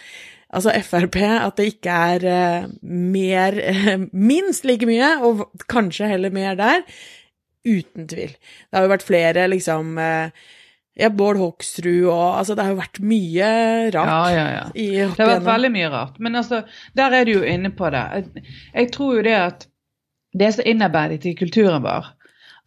altså 0.53 0.73
Frp, 0.85 1.17
at 1.23 1.57
det 1.57 1.69
ikke 1.71 1.99
er 2.13 2.25
eh, 2.29 2.67
mer 2.83 3.59
eh, 3.59 4.07
Minst 4.31 4.67
like 4.67 4.87
mye, 4.89 5.15
og 5.23 5.47
kanskje 5.71 6.11
heller 6.11 6.33
mer 6.33 6.59
der. 6.59 6.83
Uten 7.63 8.07
tvil. 8.11 8.35
Det 8.35 8.75
har 8.75 8.85
jo 8.85 8.91
vært 8.91 9.07
flere, 9.07 9.47
liksom 9.51 9.97
eh, 10.01 10.51
ja, 10.95 11.09
Bård 11.09 11.37
Hoksrud 11.41 12.05
og 12.05 12.37
Altså, 12.37 12.55
det 12.55 12.63
har 12.65 12.71
jo 12.75 12.79
vært 12.81 12.99
mye 13.01 13.51
rart. 13.95 14.09
Ja, 14.13 14.31
ja, 14.31 14.47
ja. 14.59 14.65
Det 14.73 15.19
har 15.23 15.31
vært 15.39 15.47
veldig 15.47 15.71
mye 15.73 15.89
rart. 15.93 16.19
Men 16.19 16.35
altså, 16.35 16.63
der 16.95 17.11
er 17.19 17.25
du 17.25 17.31
jo 17.37 17.43
inne 17.43 17.71
på 17.73 17.89
det. 17.93 18.03
Jeg 18.73 18.91
tror 18.93 19.15
jo 19.17 19.23
det 19.25 19.37
at 19.37 19.67
det 20.33 20.47
er 20.47 20.51
så 20.59 20.65
innarbeidet 20.65 21.25
i 21.29 21.35
kulturen 21.37 21.81
vår 21.85 22.11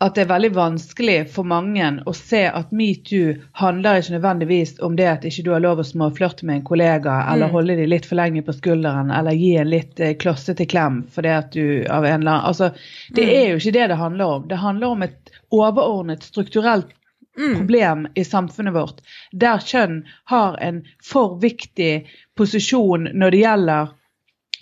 at 0.04 0.12
det 0.14 0.26
er 0.26 0.28
veldig 0.28 0.50
vanskelig 0.52 1.14
for 1.32 1.48
mange 1.48 1.86
å 2.04 2.12
se 2.12 2.42
at 2.52 2.68
metoo 2.76 3.30
handler 3.56 3.96
ikke 4.02 4.12
nødvendigvis 4.18 4.74
om 4.84 4.92
det 4.98 5.06
at 5.08 5.22
ikke 5.24 5.44
du 5.46 5.48
har 5.54 5.62
lov 5.64 5.80
å 5.80 5.86
småflørte 5.88 6.44
med 6.44 6.58
en 6.58 6.66
kollega, 6.68 7.14
eller 7.32 7.48
Mm. 7.48 7.52
holde 7.54 7.76
de 7.78 7.86
litt 7.88 8.04
for 8.04 8.16
lenge 8.20 8.42
på 8.44 8.52
skulderen, 8.52 9.08
eller 9.10 9.32
gi 9.32 9.54
en 9.56 9.70
litt 9.70 9.98
eh, 10.04 10.12
klossete 10.20 10.66
klem 10.68 11.06
fordi 11.08 11.28
at 11.32 11.48
du 11.56 11.86
av 11.88 12.04
en 12.04 12.20
eller 12.20 12.30
annen 12.30 12.44
Altså, 12.44 12.68
det 13.16 13.24
Mm. 13.24 13.32
er 13.38 13.48
jo 13.48 13.56
ikke 13.56 13.72
det 13.72 13.88
det 13.88 13.96
handler 13.96 14.24
om. 14.26 14.48
Det 14.48 14.56
handler 14.58 14.86
om 14.88 15.02
et 15.02 15.30
overordnet 15.50 16.22
strukturelt 16.28 16.92
Mm. 17.38 17.56
problem 17.58 18.06
i 18.14 18.24
samfunnet 18.24 18.74
vårt, 18.74 19.00
der 19.32 19.58
kjønn 19.60 20.02
har 20.32 20.56
en 20.62 20.82
for 21.04 21.38
viktig 21.42 22.06
posisjon 22.36 23.10
når 23.12 23.30
det 23.30 23.44
gjelder 23.44 23.94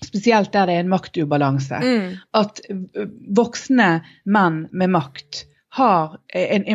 Spesielt 0.04 0.50
der 0.52 0.66
det 0.68 0.74
er 0.74 0.82
en 0.82 0.90
maktubalanse. 0.92 1.78
Mm. 1.80 2.16
At 2.36 2.58
voksne 3.38 4.02
menn 4.28 4.66
med 4.72 4.90
makt 4.92 5.46
har 5.74 6.18
en 6.34 6.66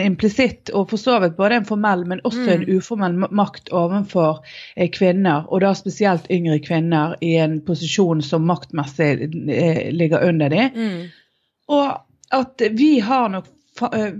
implisitt, 0.00 0.70
og 0.70 0.86
for 0.92 0.96
så 0.96 1.18
vidt 1.20 1.34
både 1.36 1.58
en 1.58 1.66
formell, 1.68 2.04
men 2.06 2.22
også 2.24 2.44
Mm. 2.44 2.48
en 2.54 2.76
uformell 2.76 3.18
makt 3.30 3.68
overfor 3.74 4.38
eh, 4.76 4.88
kvinner, 4.94 5.44
og 5.52 5.60
da 5.60 5.74
spesielt 5.74 6.30
yngre 6.30 6.60
kvinner 6.64 7.16
i 7.20 7.34
en 7.36 7.60
posisjon 7.60 8.22
som 8.22 8.46
maktmessig 8.46 9.28
eh, 9.50 9.90
ligger 9.92 10.28
under 10.28 10.48
dem. 10.48 10.70
Mm. 10.74 11.02
Og 11.68 12.00
at 12.30 12.62
vi 12.72 13.00
har 13.00 13.28
nok 13.28 13.44
eh, 13.46 13.57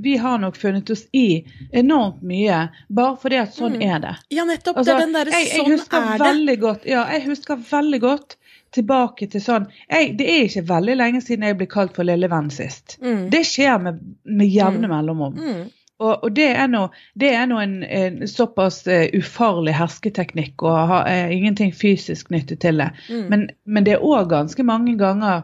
vi 0.03 0.17
har 0.17 0.39
nok 0.39 0.57
funnet 0.57 0.91
oss 0.91 1.07
i 1.13 1.45
enormt 1.73 2.23
mye, 2.23 2.69
bare 2.89 3.17
fordi 3.23 3.37
at 3.43 3.55
sånn 3.57 3.77
Mm. 3.79 3.83
er 3.95 3.99
det. 4.05 4.15
Ja, 4.31 4.45
nettopp. 4.45 4.77
Altså, 4.77 4.85
det 4.85 4.95
er 4.95 5.07
den 5.07 5.13
derre 5.13 5.31
sånn 5.31 5.39
jeg 5.39 5.49
er 5.49 6.47
det. 6.47 6.61
godt 6.61 6.87
ja, 6.87 7.05
jeg 7.13 7.23
husker 7.27 7.57
veldig 7.71 8.01
godt 8.01 8.37
tilbake 8.73 9.27
til 9.31 9.41
sånn 9.41 9.67
jeg, 9.91 10.17
Det 10.19 10.27
er 10.29 10.45
ikke 10.45 10.67
veldig 10.69 10.97
lenge 10.97 11.21
siden 11.25 11.43
jeg 11.47 11.57
ble 11.57 11.67
kalt 11.67 11.95
for 11.97 12.05
lille 12.05 12.29
venn 12.29 12.51
sist. 12.51 12.99
Mm. 13.03 13.31
Det 13.31 13.45
skjer 13.47 13.79
med, 13.81 13.99
med 14.25 14.47
jevne 14.53 14.87
Mm. 14.89 14.91
mellomrom. 14.91 15.35
Mm. 15.39 15.71
Og, 16.01 16.25
og 16.25 16.35
det 16.35 16.51
er 16.57 16.69
nå 16.69 16.91
det 17.19 17.33
er 17.35 17.47
nå 17.51 17.57
en, 17.59 17.83
en 17.83 18.21
såpass 18.29 18.87
uh, 18.87 19.09
ufarlig 19.19 19.73
hersketeknikk 19.75 20.63
og 20.63 20.77
har 20.93 21.09
uh, 21.09 21.33
ingenting 21.35 21.73
fysisk 21.75 22.29
knyttet 22.29 22.61
til 22.61 22.79
det. 22.79 22.91
Mm. 23.11 23.25
Men, 23.31 23.49
men 23.67 23.85
det 23.85 23.95
er 23.97 24.05
òg 24.07 24.29
ganske 24.31 24.63
mange 24.63 24.95
ganger 25.01 25.43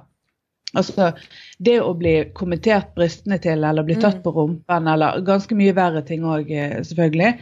Altså, 0.75 1.13
det 1.59 1.77
å 1.81 1.93
bli 1.99 2.15
kommentert 2.35 2.95
brystene 2.97 3.39
til, 3.43 3.63
eller 3.65 3.83
bli 3.87 3.95
tatt 3.97 4.17
Mm. 4.19 4.23
på 4.25 4.33
rumpen, 4.37 4.89
eller 4.89 5.21
ganske 5.27 5.55
mye 5.59 5.75
verre 5.77 6.03
ting 6.07 6.23
òg, 6.25 6.49
selvfølgelig. 6.89 7.35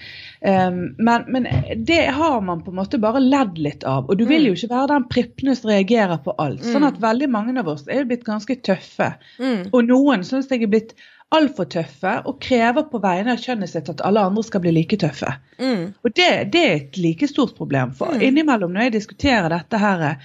Um, 0.47 0.95
men, 0.99 1.25
men 1.29 1.47
det 1.85 2.07
har 2.13 2.41
man 2.41 2.63
på 2.65 2.71
en 2.73 2.77
måte 2.81 2.99
bare 3.01 3.21
ledd 3.23 3.59
litt 3.59 3.85
av. 3.85 4.11
Og 4.11 4.19
du 4.19 4.25
vil 4.29 4.47
jo 4.51 4.53
ikke 4.57 4.71
være 4.75 4.93
den 4.95 5.09
prippende 5.09 5.57
som 5.57 5.71
reagerer 5.71 6.19
på 6.25 6.35
alt. 6.39 6.63
Sånn 6.67 6.85
at 6.89 7.01
veldig 7.03 7.31
mange 7.31 7.59
av 7.61 7.69
oss 7.69 7.87
er 7.89 8.03
jo 8.03 8.11
blitt 8.13 8.25
ganske 8.29 8.57
tøffe. 8.63 9.15
Mm. 9.39 9.71
Og 9.73 9.85
noen 9.89 10.25
syns 10.29 10.51
jeg 10.53 10.63
er 10.63 10.73
blitt 10.73 10.95
altfor 11.33 11.65
tøffe 11.73 12.11
og 12.29 12.43
krever 12.45 12.85
på 12.93 12.99
vegne 13.01 13.33
av 13.33 13.39
kjønnet 13.41 13.71
sitt 13.73 13.87
at 13.89 14.03
alle 14.05 14.21
andre 14.21 14.43
skal 14.45 14.61
bli 14.61 14.73
like 14.77 14.99
tøffe. 15.01 15.31
Mm. 15.59 15.95
Og 16.05 16.13
det, 16.19 16.27
det 16.53 16.65
er 16.69 16.75
et 16.77 16.99
like 17.01 17.29
stort 17.31 17.55
problem. 17.57 17.95
For 17.97 18.13
Mm. 18.13 18.21
innimellom 18.29 18.75
når 18.75 18.83
jeg 18.91 18.93
diskuterer 18.99 19.49
dette 19.49 19.79
her 19.81 20.19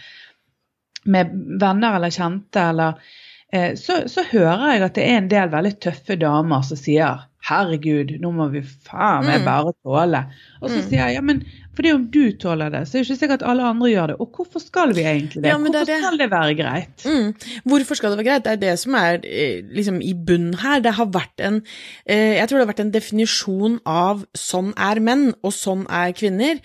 med 1.07 1.31
venner 1.61 1.95
eller 1.97 2.13
kjente, 2.13 2.61
eller, 2.73 2.99
eh, 3.53 3.73
så, 3.79 4.03
så 4.11 4.23
hører 4.31 4.73
jeg 4.73 4.85
at 4.89 4.95
det 4.99 5.05
er 5.07 5.17
en 5.21 5.29
del 5.31 5.49
veldig 5.53 5.73
tøffe 5.87 6.17
damer 6.19 6.61
som 6.67 6.77
sier 6.79 7.23
'herregud, 7.47 8.17
nå 8.19 8.31
må 8.35 8.49
vi 8.51 8.61
faen 8.61 9.23
meg 9.25 9.39
Mm. 9.41 9.45
bare 9.45 9.71
tåle'. 9.85 10.25
Og 10.61 10.69
så 10.69 10.77
Mm. 10.81 10.87
sier 10.89 11.05
jeg 11.05 11.13
ja, 11.15 11.21
men 11.21 11.43
fordi 11.77 11.91
om 11.93 12.05
du 12.10 12.24
tåler 12.41 12.72
det, 12.74 12.79
så 12.89 12.98
er 12.98 13.03
det 13.03 13.12
ikke 13.12 13.19
sikkert 13.19 13.43
at 13.43 13.50
alle 13.51 13.65
andre 13.69 13.89
gjør 13.91 14.10
det. 14.10 14.15
Og 14.24 14.34
hvorfor 14.34 14.62
skal 14.63 14.96
vi 14.98 15.03
egentlig 15.05 15.43
det? 15.43 15.51
Ja, 15.51 15.57
hvorfor 15.62 15.75
det 15.75 15.84
det. 15.91 15.98
skal 16.01 16.15
det 16.17 16.27
være 16.31 16.55
greit? 16.57 17.03
Mm. 17.05 17.27
Hvorfor 17.69 18.00
skal 18.00 18.13
det 18.13 18.17
være 18.17 18.27
greit? 18.31 18.46
Det 18.48 18.53
er 18.55 18.62
det 18.63 18.72
som 18.81 18.96
er 18.98 19.19
eh, 19.22 19.60
liksom 19.77 20.00
i 20.01 20.15
bunnen 20.27 20.55
her. 20.63 20.81
Det 20.81 20.96
har 20.98 21.12
vært 21.13 21.43
en 21.46 21.60
eh, 22.10 22.39
Jeg 22.39 22.50
tror 22.50 22.57
det 22.57 22.63
har 22.65 22.72
vært 22.72 22.81
en 22.81 22.93
definisjon 22.96 23.75
av 23.86 24.24
sånn 24.34 24.72
er 24.74 25.01
menn, 25.05 25.27
og 25.46 25.53
sånn 25.53 25.84
er 25.93 26.15
kvinner. 26.17 26.63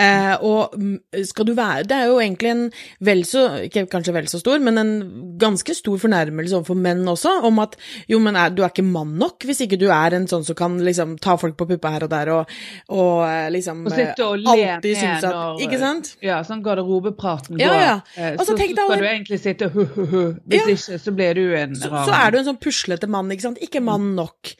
Eh, 0.00 0.32
og 0.40 0.72
mm, 0.80 0.96
skal 1.28 1.50
du 1.50 1.52
være 1.58 1.84
Det 1.90 1.98
er 1.98 2.08
jo 2.08 2.16
egentlig 2.22 2.50
en 2.54 2.64
vel 3.04 3.20
så 3.28 3.44
Ikke 3.66 3.84
kanskje 3.92 4.14
vel 4.16 4.30
så 4.32 4.40
stor, 4.40 4.64
men 4.64 4.80
en 4.80 4.94
ganske 5.40 5.76
stor 5.76 6.00
fornærmelse 6.00 6.56
overfor 6.56 6.80
menn 6.80 7.04
også, 7.10 7.36
om 7.44 7.60
at 7.60 7.76
jo, 8.08 8.16
men 8.22 8.40
er, 8.40 8.48
du 8.54 8.64
er 8.64 8.72
ikke 8.72 8.86
mann 8.86 9.12
nok 9.20 9.44
hvis 9.44 9.60
ikke 9.66 9.78
du 9.80 9.90
er 9.92 10.16
en 10.16 10.26
sånn 10.30 10.46
som 10.46 10.56
kan 10.56 10.80
liksom 10.80 11.18
ta 11.22 11.36
folk 11.40 11.58
på 11.60 11.68
puppa 11.68 11.92
her 11.92 12.08
og 12.08 12.12
der, 12.16 12.32
og, 12.32 12.56
og 12.96 13.52
liksom 13.52 13.84
Og 13.84 13.92
sitte 13.92 14.24
og 14.24 14.53
alltid 14.54 14.92
med 14.94 15.00
synes 15.02 15.24
at 15.24 15.34
når 15.34 15.60
Ikke 15.66 15.78
sant? 15.78 16.16
Ja, 16.22 16.38
sånn 16.42 16.62
garderobepraten 16.62 17.58
Ja, 17.60 17.68
går. 17.68 17.80
ja. 17.80 18.00
Eh, 18.16 18.32
Og 18.38 18.40
så 18.40 18.46
så, 18.46 18.56
så 18.56 18.70
skal 18.70 18.84
alle- 18.90 18.98
du 19.02 19.04
egentlig 19.08 19.40
sitte 19.40 19.68
hu-hu-hu. 19.72 20.36
Hvis 20.46 20.66
Ja. 20.88 20.94
ikke, 20.94 21.00
så 21.04 21.14
blir 21.14 21.34
du 21.34 21.54
en 21.56 21.74
rar 21.90 22.06
så 22.06 22.12
er 22.26 22.30
du 22.30 22.38
en 22.38 22.44
sånn 22.44 22.60
puslete 22.60 23.08
mann, 23.08 23.30
ikke 23.30 23.42
sant? 23.42 23.58
Ikke 23.60 23.82
mann 23.82 24.14
nok. 24.14 24.54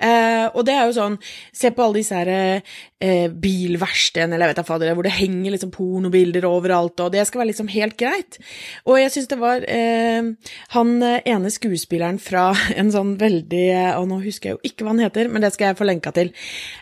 Eh, 0.00 0.48
og 0.54 0.64
det 0.66 0.74
er 0.74 0.86
jo 0.90 0.92
sånn, 1.00 1.18
se 1.52 1.70
på 1.70 1.82
alle 1.84 1.94
disse 2.00 2.14
her 2.14 2.28
eh, 3.00 3.28
bilverkstedene, 3.28 4.34
eller 4.34 4.48
jeg 4.48 4.54
vet 4.54 4.60
da 4.62 4.66
fader, 4.66 4.94
hvor 4.96 5.06
det 5.06 5.12
henger 5.18 5.54
liksom 5.54 5.70
pornobilder 5.74 6.44
overalt, 6.48 6.98
og 7.04 7.12
det 7.12 7.26
skal 7.28 7.42
være 7.42 7.50
liksom 7.52 7.68
helt 7.74 7.96
greit. 8.00 8.38
Og 8.86 8.98
jeg 8.98 9.12
syns 9.14 9.28
det 9.28 9.38
var 9.40 9.64
eh, 9.68 10.30
han 10.74 10.94
eh, 11.02 11.20
ene 11.26 11.50
skuespilleren 11.52 12.18
fra 12.22 12.48
en 12.80 12.90
sånn 12.94 13.14
veldig 13.20 13.64
eh, 13.74 13.90
Og 13.98 14.08
nå 14.10 14.20
husker 14.24 14.50
jeg 14.50 14.56
jo 14.58 14.70
ikke 14.70 14.84
hva 14.86 14.94
han 14.94 15.02
heter, 15.04 15.28
men 15.32 15.44
det 15.44 15.52
skal 15.54 15.70
jeg 15.72 15.78
få 15.78 15.86
lenka 15.88 16.12
til. 16.16 16.32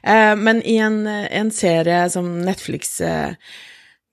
Eh, 0.05 0.35
men 0.39 0.63
i 0.69 0.79
en, 0.83 1.01
eh, 1.07 1.29
en 1.43 1.51
serie 1.55 2.09
som 2.13 2.29
Netflix 2.53 2.99
eh, 3.05 3.35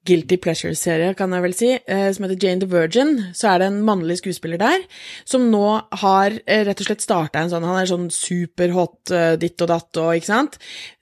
Guilty 0.08 0.39
Pleasure-serie, 0.41 1.13
kan 1.17 1.34
jeg 1.36 1.46
vel 1.46 1.55
si, 1.55 1.72
eh, 1.77 2.08
som 2.15 2.25
heter 2.25 2.39
Jane 2.39 2.63
the 2.63 2.69
Virgin, 2.72 3.17
så 3.36 3.53
er 3.53 3.62
det 3.62 3.72
en 3.72 3.81
mannlig 3.86 4.19
skuespiller 4.22 4.62
der, 4.62 4.86
som 5.27 5.50
nå 5.51 5.65
har 6.03 6.39
eh, 6.46 6.63
rett 6.67 6.79
og 6.81 6.89
slett 6.89 7.05
starta 7.05 7.43
en 7.43 7.51
sånn 7.51 7.67
Han 7.67 7.81
er 7.81 7.91
sånn 7.91 8.08
superhot 8.13 9.13
ditt 9.41 9.60
og 9.65 9.74
datt 9.74 10.00
og, 10.01 10.15
ikke 10.17 10.31
sant? 10.31 10.60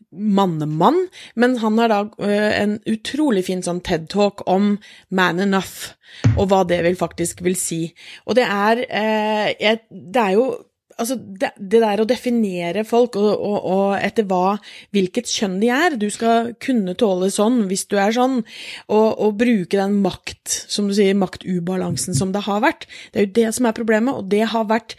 Mannemann, 0.08 1.01
men 1.36 1.58
han 1.60 1.77
har 1.82 1.91
da 1.91 1.98
en 2.25 2.77
utrolig 2.88 3.44
fin 3.50 3.60
sånn 3.62 3.82
TED-talk 3.84 4.46
om 4.50 4.77
man 5.12 5.44
enough, 5.44 5.91
og 6.38 6.48
hva 6.48 6.62
det 6.65 6.79
vil 6.86 6.96
faktisk 6.98 7.44
vil 7.46 7.58
si. 7.60 7.82
Og 8.25 8.39
det 8.39 8.48
er 8.48 8.86
Det 8.88 10.22
er 10.24 10.32
jo 10.32 10.48
Altså, 10.98 11.18
det, 11.18 11.51
det 11.58 11.82
der 11.84 12.01
å 12.01 12.08
definere 12.10 12.84
folk 12.88 13.18
og, 13.20 13.30
og, 13.30 13.58
og 13.70 13.88
etter 14.01 14.25
hva, 14.30 14.58
hvilket 14.96 15.30
kjønn 15.30 15.60
de 15.62 15.70
er 15.74 15.98
Du 16.00 16.08
skal 16.13 16.51
kunne 16.63 16.96
tåle 16.98 17.30
sånn 17.34 17.66
hvis 17.70 17.86
du 17.92 17.98
er 18.01 18.16
sånn, 18.16 18.39
og, 18.89 19.08
og 19.13 19.38
bruke 19.39 19.77
den 19.77 20.00
makt, 20.04 20.63
som 20.70 20.89
du 20.89 20.96
sier, 20.98 21.18
maktubalansen 21.18 22.18
som 22.18 22.34
det 22.34 22.46
har 22.48 22.63
vært. 22.66 22.88
Det 23.12 23.22
er 23.22 23.27
jo 23.27 23.36
det 23.38 23.50
som 23.58 23.70
er 23.70 23.77
problemet, 23.77 24.18
og 24.18 24.32
det 24.32 24.46
har 24.54 24.70
vært 24.70 24.98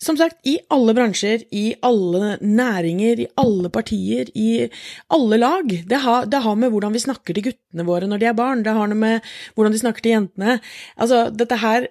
som 0.00 0.16
sagt, 0.16 0.38
i 0.48 0.56
alle 0.72 0.94
bransjer, 0.96 1.42
i 1.52 1.74
alle 1.84 2.38
næringer, 2.40 3.20
i 3.20 3.26
alle 3.40 3.68
partier, 3.72 4.30
i 4.32 4.64
alle 5.12 5.36
lag. 5.36 5.68
Det 5.68 6.00
har, 6.00 6.24
det 6.30 6.40
har 6.40 6.56
med 6.56 6.72
hvordan 6.72 6.94
vi 6.96 7.02
snakker 7.04 7.36
til 7.36 7.50
guttene 7.50 7.84
våre 7.84 8.08
når 8.08 8.22
de 8.22 8.30
er 8.30 8.38
barn, 8.38 8.64
det 8.64 8.72
har 8.76 8.94
med 8.96 9.26
hvordan 9.54 9.76
de 9.76 9.82
snakker 9.82 10.06
til 10.06 10.16
jentene. 10.16 10.56
Altså, 10.96 11.26
dette 11.34 11.60
her 11.60 11.90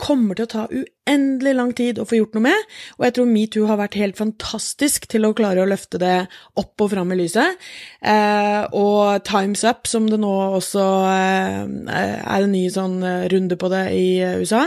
kommer 0.00 0.36
til 0.36 0.46
å 0.46 0.50
ta 0.50 0.64
uendelig 0.70 1.52
lang 1.56 1.72
tid 1.76 1.98
å 2.00 2.06
få 2.08 2.18
gjort 2.18 2.36
noe 2.36 2.44
med, 2.48 2.66
og 2.98 3.06
jeg 3.06 3.14
tror 3.16 3.28
metoo 3.30 3.66
har 3.68 3.78
vært 3.80 3.98
helt 4.00 4.18
fantastisk 4.18 5.06
til 5.10 5.26
å 5.26 5.32
klare 5.36 5.62
å 5.62 5.68
løfte 5.68 6.00
det 6.00 6.14
opp 6.60 6.84
og 6.84 6.90
fram 6.92 7.12
i 7.14 7.18
lyset. 7.20 7.60
Eh, 8.00 8.62
og 8.76 9.24
Times 9.28 9.64
Up, 9.68 9.90
som 9.90 10.08
det 10.10 10.20
nå 10.22 10.32
også 10.60 10.86
eh, 11.10 11.60
er 11.90 12.40
en 12.40 12.54
ny 12.54 12.64
sånn 12.72 13.00
eh, 13.06 13.28
runde 13.32 13.58
på 13.60 13.70
det 13.72 13.84
i 13.96 14.08
eh, 14.24 14.40
USA. 14.40 14.66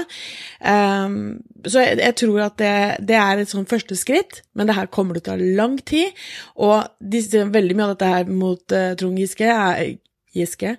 Eh, 0.59 1.17
så 1.63 1.83
jeg, 1.85 1.99
jeg 2.03 2.17
tror 2.19 2.45
at 2.47 2.57
det, 2.61 2.75
det 3.09 3.19
er 3.19 3.41
et 3.41 3.51
sånn 3.51 3.69
første 3.69 3.97
skritt, 3.99 4.43
men 4.53 4.69
det 4.69 4.77
her 4.77 4.91
kommer 4.93 5.17
til 5.17 5.25
å 5.25 5.29
ta 5.31 5.37
lang 5.63 5.77
tid, 5.81 6.15
og 6.59 6.93
disse, 6.99 7.45
veldig 7.53 7.77
mye 7.77 7.89
av 7.89 7.95
dette 7.95 8.15
her 8.15 8.33
mot 8.33 8.75
eh, 8.75 8.93
Trond 8.99 9.19
Giske 9.19 9.49
er 9.49 9.95
Giske, 10.33 10.75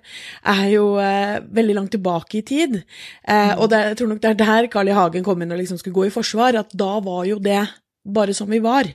er 0.55 0.65
jo 0.73 0.97
eh, 1.01 1.39
veldig 1.55 1.75
langt 1.77 1.93
tilbake 1.95 2.39
i 2.41 2.45
tid. 2.45 2.81
Eh, 3.27 3.53
Og 3.57 3.69
det, 3.71 3.81
jeg 3.91 3.97
tror 4.01 4.13
nok 4.13 4.21
det 4.21 4.33
er 4.33 4.41
der 4.43 4.67
Carl 4.73 4.91
I. 4.91 4.95
Hagen 4.97 5.23
kom 5.23 5.41
inn 5.41 5.51
og 5.55 5.59
liksom 5.61 5.79
skulle 5.79 5.95
gå 5.95 6.07
i 6.09 6.13
forsvar, 6.13 6.57
at 6.59 6.75
da 6.75 6.99
var 7.03 7.25
jo 7.29 7.39
det 7.39 7.63
bare 8.05 8.33
som 8.37 8.49
vi 8.49 8.59
var. 8.61 8.85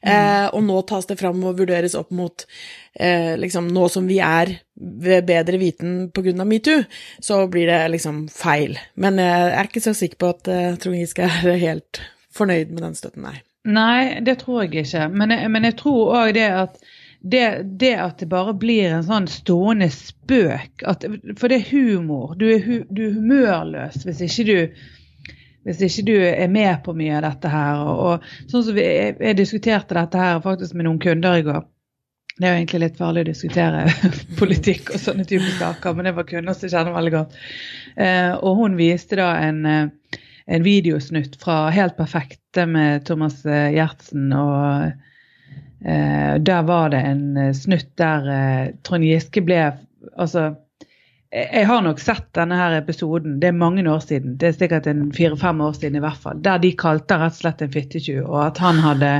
Eh, 0.00 0.46
og 0.54 0.62
nå 0.64 0.78
tas 0.88 1.04
det 1.06 1.18
fram 1.20 1.42
og 1.44 1.58
vurderes 1.58 1.94
opp 1.98 2.10
mot 2.16 2.46
eh, 2.96 3.34
liksom 3.36 3.68
nå 3.68 3.88
som 3.92 4.06
vi 4.08 4.20
er 4.24 4.54
ved 4.74 5.26
bedre 5.28 5.60
viten 5.60 6.08
pga. 6.14 6.32
metoo, 6.48 6.84
så 7.20 7.42
blir 7.46 7.68
det 7.68 7.82
liksom 7.92 8.24
feil. 8.32 8.78
Men 8.96 9.20
jeg 9.20 9.50
er 9.52 9.68
ikke 9.68 9.84
så 9.84 9.92
sikker 9.92 10.16
på 10.16 10.32
at 10.32 10.48
eh, 10.48 10.76
Trond 10.80 10.96
Giske 10.96 11.28
er 11.28 11.58
helt 11.60 12.00
fornøyd 12.34 12.72
med 12.72 12.82
den 12.88 12.96
støtten, 12.98 13.28
nei. 13.28 13.42
Nei, 13.64 14.20
det 14.20 14.38
tror 14.42 14.64
jeg 14.64 14.84
ikke. 14.84 15.08
Men 15.08 15.32
men 15.52 15.64
jeg 15.64 15.76
tror 15.80 16.16
òg 16.18 16.34
det 16.36 16.48
at 16.52 16.80
det, 17.24 17.62
det, 17.80 17.94
at 17.96 18.18
det 18.20 18.28
bare 18.28 18.52
blir 18.60 18.90
en 18.92 19.06
sånn 19.06 19.26
stående 19.32 19.88
spøk 19.92 20.84
at, 20.84 21.06
For 21.40 21.48
det 21.48 21.62
er 21.62 21.70
humor. 21.70 22.34
Du 22.36 22.44
er, 22.50 22.60
hu, 22.60 22.82
du 22.92 23.06
er 23.06 23.14
humørløs 23.16 24.02
hvis 24.04 24.20
ikke 24.26 24.44
du 24.50 24.58
hvis 25.64 25.80
ikke 25.80 26.02
du 26.04 26.16
er 26.20 26.50
med 26.52 26.82
på 26.84 26.92
mye 26.92 27.14
av 27.16 27.22
dette 27.24 27.48
her. 27.48 27.78
Og, 27.80 28.00
og 28.04 28.50
sånn 28.52 28.66
som 28.66 28.76
vi, 28.76 28.84
jeg, 28.84 29.14
jeg 29.16 29.38
diskuterte 29.38 29.96
dette 29.96 30.20
her 30.20 30.42
faktisk 30.44 30.76
med 30.76 30.84
noen 30.84 31.00
kunder 31.00 31.38
i 31.40 31.46
går. 31.46 31.62
Det 32.34 32.44
er 32.44 32.52
jo 32.52 32.58
egentlig 32.58 32.82
litt 32.82 32.98
farlig 32.98 33.22
å 33.24 33.28
diskutere 33.30 33.86
politikk 34.40 34.92
og 34.92 35.00
sånne 35.00 35.24
typer 35.28 35.54
saker, 35.56 35.96
men 35.96 36.10
det 36.10 36.16
var 36.18 36.28
kunder 36.28 36.58
som 36.58 36.72
kjenner 36.72 36.96
veldig 36.98 37.14
godt. 37.14 37.40
Eh, 37.96 38.32
og 38.34 38.60
hun 38.60 38.76
viste 38.76 39.16
da 39.22 39.30
en, 39.46 39.64
eh, 39.70 40.20
en 40.44 40.66
videosnutt 40.66 41.38
fra 41.40 41.70
Helt 41.72 41.96
perfekte 41.96 42.66
med 42.68 43.06
Thomas 43.08 43.40
eh, 43.46 43.70
Gjertsen 43.78 44.34
og 44.36 45.13
der 45.80 46.62
var 46.62 46.88
det 46.88 47.00
en 47.06 47.36
eh, 47.36 47.52
snutt 47.52 47.90
der 48.00 48.28
eh, 48.30 48.74
Trond 48.82 49.04
Giske 49.04 49.42
ble 49.44 49.72
Altså, 50.20 50.50
jeg, 51.34 51.48
jeg 51.52 51.66
har 51.66 51.80
nok 51.82 51.98
sett 51.98 52.26
denne 52.38 52.54
her 52.58 52.76
episoden, 52.78 53.40
det 53.42 53.48
er 53.50 53.56
mange 53.58 53.82
år 53.90 53.98
siden, 54.04 54.36
det 54.38 54.48
er 54.48 54.52
sikkert 54.56 54.86
en 54.90 55.00
fire-fem 55.16 55.60
år 55.66 55.72
siden 55.74 55.96
i 55.98 56.02
hvert 56.04 56.20
fall, 56.22 56.38
der 56.44 56.60
de 56.62 56.70
kalte 56.78 57.18
rett 57.18 57.34
og 57.34 57.40
slett 57.42 57.64
en 57.66 57.72
fittetjuv, 57.74 58.20
og 58.28 58.38
at 58.46 58.60
han 58.62 58.78
hadde 58.84 59.10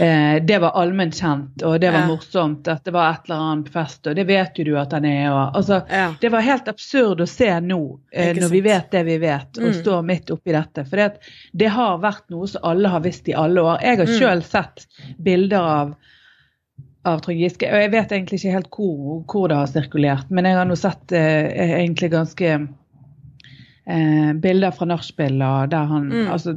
eh, 0.00 0.40
Det 0.44 0.58
var 0.64 0.74
allment 0.82 1.14
kjent, 1.14 1.62
og 1.62 1.78
det 1.80 1.92
var 1.94 2.00
Ja. 2.02 2.06
morsomt, 2.10 2.68
at 2.68 2.82
det 2.84 2.92
var 2.96 3.12
et 3.12 3.28
eller 3.30 3.44
annet 3.52 3.68
fest, 3.72 4.06
og 4.10 4.16
det 4.18 4.26
vet 4.26 4.58
jo 4.58 4.64
du 4.64 4.72
at 4.80 4.92
han 4.92 5.04
er, 5.04 5.30
og 5.30 5.56
altså 5.60 5.82
Ja. 5.90 6.14
det 6.20 6.32
var 6.32 6.40
helt 6.40 6.68
absurd 6.68 7.20
å 7.20 7.28
se 7.28 7.50
nå, 7.60 7.80
eh, 8.12 8.32
når 8.34 8.40
når 8.42 8.50
vi 8.50 8.60
vet 8.60 8.90
det 8.90 9.04
vi 9.06 9.18
vet, 9.18 9.58
og 9.58 9.64
Mm. 9.70 9.74
står 9.82 10.02
midt 10.04 10.30
oppi 10.30 10.52
dette. 10.52 10.84
For 10.88 10.96
det, 10.96 11.18
det 11.54 11.68
har 11.70 11.98
vært 11.98 12.24
noe 12.30 12.46
som 12.48 12.60
alle 12.64 12.88
har 12.88 13.00
visst 13.00 13.28
i 13.28 13.34
alle 13.34 13.60
år. 13.62 13.78
Jeg 13.82 13.98
har 13.98 14.06
Mm. 14.06 14.18
selv 14.18 14.42
sett 14.44 14.86
bilder 15.22 15.60
av, 15.60 15.94
av 17.04 17.20
Trygg 17.24 17.40
Giske, 17.40 17.66
og 17.72 17.80
jeg 17.82 17.90
vet 17.90 18.12
egentlig 18.12 18.38
ikke 18.38 18.52
helt 18.54 18.70
hvor, 18.70 19.24
hvor 19.26 19.48
det 19.48 19.56
har 19.56 19.66
sirkulert, 19.66 20.30
men 20.30 20.44
jeg 20.44 20.54
har 20.54 20.64
nå 20.70 20.76
sett 20.78 21.12
eh, 21.12 21.48
egentlig 21.80 22.10
ganske 22.12 22.68
eh, 23.86 24.32
bilder 24.38 24.70
fra 24.70 24.86
nachspiel 24.86 25.40
og 25.42 25.70
der 25.72 25.84
han 25.90 26.04
Mm. 26.12 26.28
altså, 26.30 26.52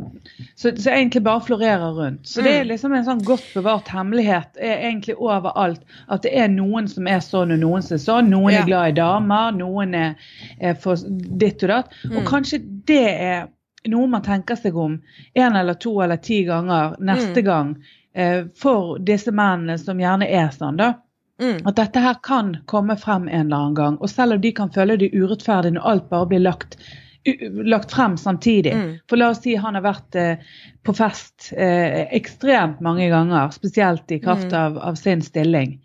så, 0.55 0.71
så 0.77 0.91
egentlig 0.91 1.23
bare 1.23 1.41
florerer 1.41 1.95
rundt. 1.97 2.27
Så 2.27 2.41
det 2.43 2.51
er 2.59 2.63
Mm. 2.63 2.67
liksom 2.69 2.93
en 2.93 3.05
sånn 3.05 3.23
godt 3.25 3.47
bevart 3.55 3.87
hemmelighet 3.87 4.57
er 4.61 4.77
egentlig 4.91 5.15
overalt. 5.17 5.81
At 6.09 6.21
det 6.21 6.33
er 6.37 6.47
noen 6.47 6.87
som 6.87 7.07
er 7.07 7.19
sånn 7.25 7.51
og 7.51 7.59
noen 7.59 7.81
som 7.81 7.95
er 7.95 8.03
sånn. 8.05 8.29
Noen 8.29 8.53
Ja. 8.53 8.61
er 8.61 8.65
glad 8.65 8.87
i 8.89 8.91
damer, 9.01 9.51
noen 9.51 9.95
er, 9.95 10.15
er 10.61 10.73
for 10.75 10.95
ditt 11.37 11.63
og 11.63 11.69
datt. 11.69 11.89
Og 12.05 12.21
Mm. 12.21 12.25
kanskje 12.27 12.61
det 12.85 13.07
er 13.21 13.47
noe 13.87 14.07
man 14.07 14.21
tenker 14.21 14.55
seg 14.55 14.75
om 14.75 15.01
en 15.35 15.55
eller 15.55 15.73
to 15.73 15.99
eller 16.01 16.17
ti 16.17 16.43
ganger 16.45 16.95
neste 16.99 17.41
Mm. 17.41 17.45
gang 17.45 17.75
for 18.55 18.99
disse 18.99 19.31
mennene 19.31 19.77
som 19.81 19.99
gjerne 19.99 20.27
er 20.31 20.49
sånn, 20.55 20.77
da. 20.77 20.93
Mm. 21.41 21.57
At 21.67 21.75
dette 21.75 21.99
her 21.99 22.15
kan 22.23 22.53
komme 22.65 22.95
frem 22.97 23.25
en 23.27 23.47
eller 23.47 23.57
annen 23.57 23.73
gang. 23.75 23.97
Og 23.99 24.09
selv 24.09 24.37
om 24.37 24.41
de 24.41 24.51
kan 24.55 24.69
føle 24.71 24.95
det 24.97 25.09
urettferdig 25.13 25.73
når 25.75 25.89
alt 25.91 26.05
bare 26.09 26.29
blir 26.31 26.39
lagt, 26.39 26.77
lagt 27.65 27.91
frem 27.91 28.15
samtidig. 28.17 28.71
Mm. 28.77 28.93
For 29.09 29.17
la 29.19 29.31
oss 29.33 29.41
si 29.43 29.55
han 29.59 29.75
har 29.75 29.83
vært 29.83 30.15
eh, 30.15 30.37
på 30.85 30.93
fest 30.95 31.49
eh, 31.57 32.05
ekstremt 32.15 32.79
mange 32.85 33.09
ganger, 33.11 33.49
spesielt 33.51 34.11
i 34.15 34.19
kraft 34.23 34.47
Mm. 34.51 34.59
av, 34.61 34.77
av 34.77 34.95
sin 34.95 35.21
stilling. 35.21 35.79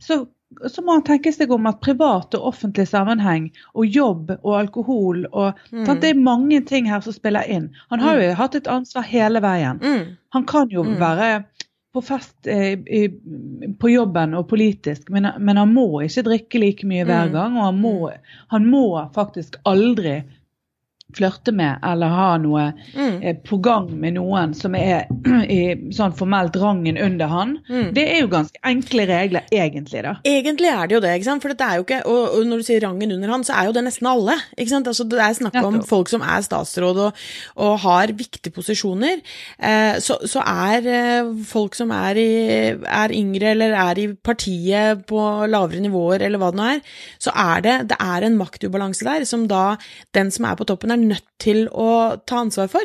Så 0.00 0.26
så 0.70 0.80
må 0.80 0.92
han 0.94 1.02
tenke 1.02 1.32
seg 1.34 1.50
om 1.52 1.66
at 1.66 1.80
privat 1.82 2.32
og 2.38 2.44
offentlig 2.48 2.84
sammenheng 2.88 3.48
og 3.74 3.84
jobb 3.92 4.30
og 4.38 4.52
alkohol 4.60 5.24
og 5.32 5.58
Mm. 5.72 6.00
Det 6.00 6.10
er 6.10 6.14
mange 6.22 6.60
ting 6.64 6.86
her 6.88 7.00
som 7.00 7.12
spiller 7.12 7.42
inn. 7.50 7.66
Han 7.90 8.00
har 8.00 8.20
jo 8.22 8.32
hatt 8.38 8.54
et 8.54 8.68
ansvar 8.70 9.02
hele 9.02 9.40
veien. 9.42 9.78
Mm. 9.82 10.16
Han 10.32 10.44
kan 10.46 10.68
jo 10.70 10.84
Mm. 10.84 10.94
være 11.00 11.44
på 11.96 12.02
fest 12.04 12.48
eh, 12.52 12.76
i, 12.76 13.02
på 13.80 13.90
jobben 13.90 14.36
og 14.38 14.46
politisk, 14.52 15.08
men, 15.14 15.28
men 15.40 15.60
han 15.60 15.72
må 15.74 15.88
ikke 16.04 16.26
drikke 16.30 16.60
like 16.62 16.88
mye 16.88 17.04
hver 17.08 17.30
Mm. 17.30 17.36
gang. 17.36 17.56
Og 17.58 17.64
han 17.70 17.80
må, 17.82 17.94
han 18.52 18.66
må 18.70 18.84
faktisk 19.16 19.56
aldri 19.66 20.18
flørte 21.14 21.52
med 21.54 21.78
eller 21.86 22.10
ha 22.10 22.30
noe 22.42 22.64
Mm. 22.96 23.22
eh, 23.22 23.36
på 23.46 23.56
gang 23.62 23.86
med 24.00 24.14
noen 24.16 24.54
som 24.54 24.74
er 24.74 25.06
i 25.48 25.90
sånn 25.94 26.14
formelt 26.16 26.56
rangen 26.58 26.96
under 26.98 27.26
han. 27.30 27.52
Mm. 27.68 27.92
Det 27.94 28.04
er 28.10 28.20
jo 28.20 28.28
ganske 28.32 28.58
enkle 28.66 29.06
regler, 29.08 29.46
egentlig, 29.52 30.02
da. 30.02 30.16
Egentlig 30.26 30.68
er 30.72 30.86
det 30.90 30.96
jo 30.96 31.00
det, 31.04 31.12
ikke 31.16 31.28
sant? 31.28 31.42
for 31.44 31.54
det 31.54 31.66
er 31.66 31.78
jo 31.78 31.84
ikke, 31.86 32.00
og, 32.10 32.36
og 32.38 32.46
når 32.50 32.62
du 32.62 32.66
sier 32.66 32.82
rangen 32.84 33.12
under 33.14 33.32
han, 33.32 33.44
så 33.46 33.54
er 33.56 33.68
jo 33.70 33.74
det 33.76 33.84
nesten 33.86 34.08
alle. 34.10 34.34
ikke 34.58 34.72
sant? 34.74 34.90
Altså, 34.90 35.06
det 35.08 35.20
er 35.22 35.36
snakk 35.38 35.58
om 35.62 35.78
folk 35.86 36.08
som 36.12 36.24
er 36.26 36.42
statsråd 36.46 37.00
og, 37.06 37.22
og 37.56 37.78
har 37.86 38.12
viktige 38.16 38.52
posisjoner. 38.56 39.22
Eh, 39.60 39.98
så, 40.02 40.18
så 40.28 40.42
er 40.42 40.90
eh, 40.90 41.30
folk 41.46 41.76
som 41.78 41.92
er, 41.96 42.18
i, 42.20 42.28
er 42.74 43.14
yngre 43.16 43.52
eller 43.54 43.76
er 43.86 44.02
i 44.02 44.08
partiet 44.14 45.06
på 45.08 45.22
lavere 45.48 45.80
nivåer, 45.84 46.26
eller 46.26 46.42
hva 46.42 46.50
det 46.52 46.60
nå 46.60 46.68
er, 46.74 46.84
så 47.22 47.32
er 47.36 47.64
det, 47.64 47.76
det 47.94 48.00
er 48.02 48.26
en 48.26 48.36
maktubalanse 48.40 49.06
der 49.06 49.24
som 49.28 49.46
da 49.50 49.76
den 50.16 50.30
som 50.34 50.48
er 50.50 50.56
på 50.58 50.66
toppen, 50.68 50.90
er 50.92 50.95
nødt 51.00 51.36
til 51.42 51.66
å 51.68 52.16
ta 52.24 52.40
ansvar 52.40 52.68
for. 52.72 52.84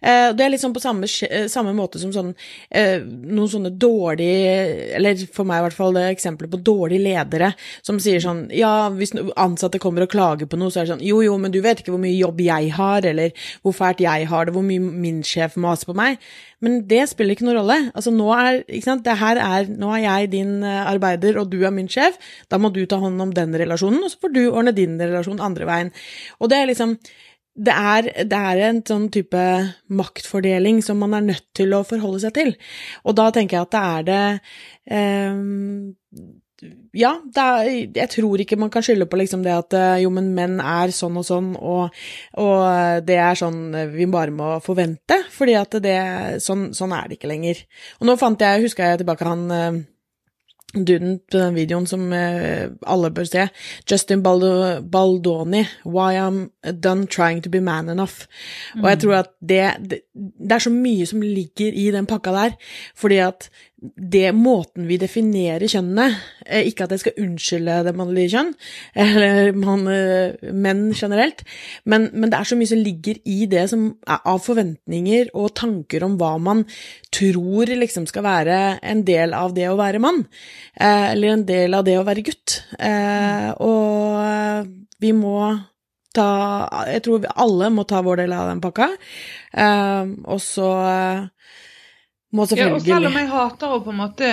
Eh, 0.00 0.30
det 0.32 0.44
er 0.44 0.52
liksom 0.54 0.72
på 0.72 0.80
samme, 0.80 1.08
eh, 1.28 1.46
samme 1.52 1.74
måte 1.76 2.00
som 2.00 2.12
sånn, 2.12 2.34
eh, 2.70 2.98
noen 3.00 3.48
sånne 3.48 3.76
dårlige, 3.76 4.94
eller 4.96 5.16
for 5.32 5.44
meg 5.44 5.60
i 5.60 5.64
hvert 5.68 5.76
fall 5.76 5.92
det 5.92 6.16
eksempler 6.16 6.48
på 6.48 6.62
dårlige 6.64 7.04
ledere, 7.04 7.54
som 7.82 7.98
sier 7.98 8.20
sånn, 8.20 8.50
ja, 8.56 8.88
hvis 8.90 9.12
ansatte 9.36 9.78
kommer 9.78 10.02
og 10.02 10.10
klager 10.10 10.48
på 10.48 10.58
noe, 10.58 10.70
så 10.70 10.80
er 10.80 10.86
det 10.86 10.94
sånn, 10.94 11.06
jo, 11.06 11.20
jo, 11.20 11.36
men 11.38 11.52
du 11.52 11.60
vet 11.60 11.80
ikke 11.80 11.92
hvor 11.92 12.00
mye 12.00 12.16
jobb 12.16 12.40
jeg 12.40 12.72
har, 12.72 13.04
eller 13.04 13.32
hvor 13.62 13.76
fælt 13.76 14.00
jeg 14.00 14.26
har 14.26 14.46
det, 14.46 14.54
hvor 14.54 14.64
mye 14.64 14.80
min 14.80 15.22
sjef 15.22 15.56
maser 15.56 15.86
på 15.86 15.94
meg. 15.94 16.18
Men 16.60 16.86
det 16.86 17.08
spiller 17.08 17.32
ikke 17.32 17.46
noen 17.46 17.56
rolle. 17.56 17.92
Altså 17.96 18.12
nå 18.12 18.28
er, 18.36 18.64
ikke 18.68 18.84
sant, 18.84 19.04
det 19.04 19.16
her 19.16 19.36
er, 19.40 19.64
nå 19.64 19.94
er 19.96 20.04
jeg 20.04 20.30
din 20.32 20.62
arbeider, 20.64 21.38
og 21.40 21.48
du 21.48 21.64
er 21.64 21.72
min 21.72 21.88
sjef, 21.88 22.18
da 22.48 22.58
må 22.58 22.72
du 22.72 22.84
ta 22.86 22.96
hånd 23.00 23.20
om 23.20 23.32
den 23.32 23.52
relasjonen, 23.52 24.02
og 24.04 24.12
så 24.12 24.20
får 24.20 24.34
du 24.34 24.42
ordne 24.50 24.76
din 24.76 24.98
relasjon 25.00 25.40
andre 25.40 25.68
veien. 25.68 25.92
Og 26.40 26.52
det 26.52 26.58
er 26.60 26.68
liksom, 26.68 26.98
det 27.54 27.74
er, 27.74 28.10
det 28.30 28.38
er 28.38 28.60
en 28.68 28.82
sånn 28.86 29.08
type 29.12 29.40
maktfordeling 29.92 30.80
som 30.86 31.00
man 31.02 31.16
er 31.18 31.26
nødt 31.32 31.48
til 31.56 31.74
å 31.74 31.82
forholde 31.86 32.22
seg 32.22 32.36
til. 32.36 32.52
Og 33.04 33.16
da 33.18 33.30
tenker 33.34 33.58
jeg 33.58 33.66
at 33.66 33.74
det 33.74 33.82
er 33.82 34.06
det 34.08 34.22
eh, 34.96 35.42
Ja, 37.00 37.12
det 37.24 37.44
er, 37.44 37.68
jeg 37.96 38.12
tror 38.14 38.42
ikke 38.42 38.58
man 38.60 38.70
kan 38.72 38.84
skylde 38.86 39.08
på 39.10 39.18
liksom 39.18 39.42
det 39.44 39.54
at 39.56 39.76
eh, 39.76 40.02
jo, 40.04 40.12
men 40.14 40.32
menn 40.36 40.58
er 40.62 40.94
sånn 40.94 41.18
og 41.20 41.26
sånn, 41.26 41.52
og, 41.56 42.02
og 42.40 43.06
det 43.06 43.18
er 43.18 43.38
sånn 43.40 43.62
vi 43.96 44.08
bare 44.10 44.34
må 44.34 44.56
forvente, 44.64 45.22
fordi 45.34 45.56
at 45.58 45.80
det, 45.82 46.00
sånn, 46.44 46.70
sånn 46.76 46.94
er 46.96 47.08
det 47.08 47.18
ikke 47.18 47.32
lenger. 47.32 47.64
Og 47.98 48.08
nå 48.08 48.18
fant 48.20 48.46
jeg, 48.46 48.66
huska 48.66 48.92
jeg 48.92 49.02
tilbake 49.02 49.26
han 49.26 49.48
eh, 49.56 49.80
duden 50.74 51.18
på 51.30 51.38
den 51.38 51.54
videoen 51.54 51.86
som 51.86 52.12
eh, 52.12 52.70
alle 52.86 53.10
bør 53.10 53.26
se. 53.26 53.48
Justin 53.90 54.22
Baldo 54.22 54.80
Baldoni, 54.92 55.64
'Why 55.84 56.18
I'm 56.18 56.72
Done 56.72 57.06
Trying 57.06 57.42
to 57.42 57.50
Be 57.50 57.60
Man 57.60 57.88
Enough'. 57.88 58.26
Og 58.82 58.88
jeg 58.90 58.98
tror 58.98 59.14
at 59.14 59.30
det, 59.40 59.70
det 59.90 60.00
Det 60.14 60.52
er 60.52 60.58
så 60.58 60.70
mye 60.70 61.06
som 61.06 61.22
ligger 61.22 61.72
i 61.72 61.90
den 61.90 62.06
pakka 62.06 62.30
der, 62.30 62.50
fordi 62.96 63.16
at 63.16 63.50
det 63.80 64.28
måten 64.36 64.84
vi 64.88 64.98
definerer 65.00 65.64
kjønnene 65.70 66.06
eh, 66.44 66.66
Ikke 66.68 66.84
at 66.84 66.92
jeg 66.94 67.02
skal 67.04 67.22
unnskylde 67.22 67.78
det 67.86 67.94
mannlige 67.96 68.34
kjønn, 68.34 68.50
eller 69.04 69.52
man, 69.56 69.86
eh, 69.88 70.50
menn 70.52 70.90
generelt, 70.96 71.42
men, 71.88 72.08
men 72.12 72.32
det 72.32 72.40
er 72.40 72.50
så 72.50 72.58
mye 72.60 72.70
som 72.70 72.82
ligger 72.82 73.20
i 73.24 73.46
det 73.50 73.66
som 73.72 73.86
er 74.04 74.20
av 74.28 74.42
forventninger 74.44 75.32
og 75.32 75.54
tanker 75.58 76.04
om 76.04 76.18
hva 76.20 76.34
man 76.42 76.66
tror 77.14 77.72
liksom 77.72 78.06
skal 78.10 78.26
være 78.26 78.60
en 78.84 79.02
del 79.08 79.34
av 79.36 79.56
det 79.56 79.70
å 79.70 79.78
være 79.80 80.02
mann, 80.02 80.26
eh, 80.76 81.10
eller 81.14 81.34
en 81.34 81.48
del 81.48 81.76
av 81.78 81.86
det 81.88 81.96
å 82.00 82.06
være 82.06 82.24
gutt. 82.26 82.60
Og 83.60 84.68
vi 85.00 85.10
må 85.16 85.36
ta 86.14 86.26
Jeg 86.90 87.04
tror 87.06 87.26
alle 87.38 87.68
må 87.70 87.84
ta 87.88 88.00
vår 88.02 88.24
del 88.24 88.32
av 88.34 88.48
den 88.50 88.62
pakka, 88.62 88.88
og 90.26 90.40
så 90.42 90.70
må 92.30 92.46
Ja, 92.54 92.68
og 92.70 92.82
selv 92.82 93.08
om 93.08 93.16
jeg 93.18 93.28
hater 93.30 93.74
å 93.74 93.80
på 93.82 93.90
en 93.90 94.00
måte 94.04 94.30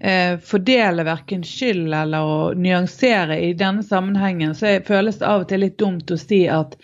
eh, 0.00 0.34
fordele 0.42 1.06
verken 1.06 1.44
skyld 1.46 1.94
eller 1.94 2.26
å 2.26 2.38
nyansere 2.58 3.38
i 3.46 3.52
denne 3.58 3.86
sammenhengen, 3.86 4.54
så 4.58 4.78
føles 4.86 5.20
det 5.20 5.28
av 5.30 5.44
og 5.44 5.50
til 5.52 5.62
litt 5.62 5.76
dumt 5.78 6.10
å 6.10 6.18
si 6.18 6.42
at, 6.50 6.74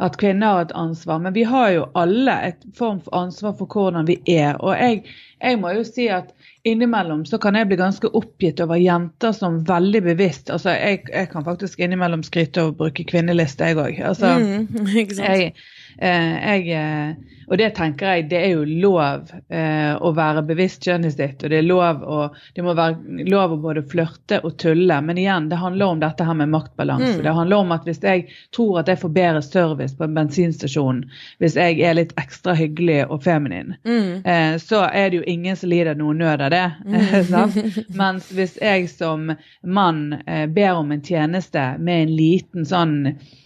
at 0.00 0.16
kvinner 0.20 0.54
har 0.54 0.64
et 0.64 0.72
ansvar. 0.80 1.20
Men 1.20 1.36
vi 1.36 1.44
har 1.48 1.74
jo 1.76 1.90
alle 1.98 2.38
et 2.48 2.64
form 2.78 3.02
for 3.04 3.20
ansvar 3.20 3.58
for 3.58 3.68
hvordan 3.68 4.08
vi 4.08 4.16
er. 4.32 4.56
Og 4.64 4.72
jeg, 4.80 5.04
jeg 5.44 5.60
må 5.60 5.74
jo 5.76 5.84
si 5.84 6.08
at 6.08 6.32
innimellom 6.64 7.26
så 7.28 7.36
kan 7.42 7.58
jeg 7.58 7.68
bli 7.68 7.76
ganske 7.82 8.08
oppgitt 8.16 8.64
over 8.64 8.80
jenter 8.80 9.32
som 9.34 9.56
veldig 9.66 10.02
bevisst 10.04 10.50
Altså 10.54 10.76
jeg, 10.76 11.00
jeg 11.10 11.28
kan 11.32 11.44
faktisk 11.44 11.80
innimellom 11.82 12.22
skryte 12.24 12.68
og 12.68 12.76
bruke 12.78 13.04
kvinneliste, 13.04 13.72
jeg 13.72 13.80
òg. 13.82 14.00
Altså, 14.12 14.38
mm? 14.40 14.68
jeg, 15.98 16.08
eh, 16.08 16.62
jeg, 16.62 16.68
eh, 16.78 17.14
og 17.52 17.58
det 17.58 17.66
tenker 17.76 18.06
jeg, 18.06 18.28
det 18.30 18.38
er 18.38 18.52
jo 18.54 18.62
lov 18.64 19.28
eh, 19.52 19.92
å 20.00 20.12
være 20.16 20.44
bevisst 20.48 20.86
kjønnet 20.86 21.12
sitt, 21.12 21.42
og 21.44 21.50
det 21.52 21.58
er 21.58 21.66
lov 21.66 22.04
å, 22.06 22.20
det 22.56 22.64
må 22.64 22.72
være 22.78 23.26
lov 23.28 23.52
å 23.52 23.58
både 23.60 23.82
flørte 23.90 24.38
og 24.46 24.54
tulle. 24.62 24.96
Men 25.04 25.18
igjen, 25.20 25.50
det 25.50 25.58
handler 25.60 25.92
om 25.92 26.00
dette 26.00 26.24
her 26.24 26.38
med 26.38 26.48
maktbalanse. 26.54 27.18
Mm. 27.18 27.24
Det 27.26 27.34
handler 27.36 27.64
om 27.66 27.74
at 27.76 27.84
hvis 27.88 28.00
jeg 28.06 28.24
tror 28.56 28.80
at 28.80 28.88
jeg 28.88 29.02
får 29.02 29.12
bedre 29.18 29.42
service 29.44 29.98
på 29.98 30.06
en 30.06 30.16
bensinstasjon 30.16 31.02
hvis 31.42 31.58
jeg 31.60 31.82
er 31.84 31.98
litt 31.98 32.14
ekstra 32.22 32.54
hyggelig 32.56 33.02
og 33.10 33.20
feminin, 33.26 33.74
Mm. 33.84 34.22
eh, 34.24 34.56
så 34.62 34.86
er 34.88 35.10
det 35.10 35.20
jo 35.20 35.28
ingen 35.28 35.56
som 35.58 35.68
lider 35.70 35.98
noen 35.98 36.22
nød 36.22 36.40
av 36.46 36.50
det. 36.54 36.64
Mm. 36.86 37.52
Mens 38.00 38.30
hvis 38.32 38.56
jeg 38.62 38.88
som 38.92 39.28
mann 39.62 40.02
eh, 40.26 40.46
ber 40.46 40.78
om 40.80 40.92
en 40.94 41.02
tjeneste 41.04 41.66
med 41.82 42.06
en 42.06 42.16
liten 42.16 42.64
sånn 42.68 42.96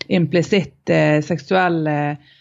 implisitt 0.09 0.91
eh, 0.93 1.19
seksuell 1.25 1.87
eh, 1.91 2.35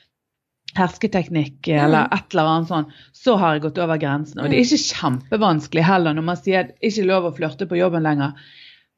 hersketeknikk 0.79 1.69
eller 1.71 2.11
et 2.13 2.33
eller 2.33 2.51
annet 2.51 2.71
sånn, 2.71 2.91
så 3.15 3.37
har 3.39 3.55
jeg 3.55 3.65
gått 3.67 3.81
over 3.83 3.99
grensen. 4.01 4.41
Og 4.41 4.51
det 4.51 4.59
er 4.59 4.67
ikke 4.67 4.99
kjempevanskelig 4.99 5.85
heller 5.87 6.15
når 6.17 6.27
man 6.29 6.39
sier 6.39 6.65
at 6.65 6.75
ikke 6.85 7.07
lov 7.09 7.29
å 7.29 7.35
flørte 7.37 7.67
på 7.69 7.79
jobben 7.79 8.05
lenger. 8.05 8.35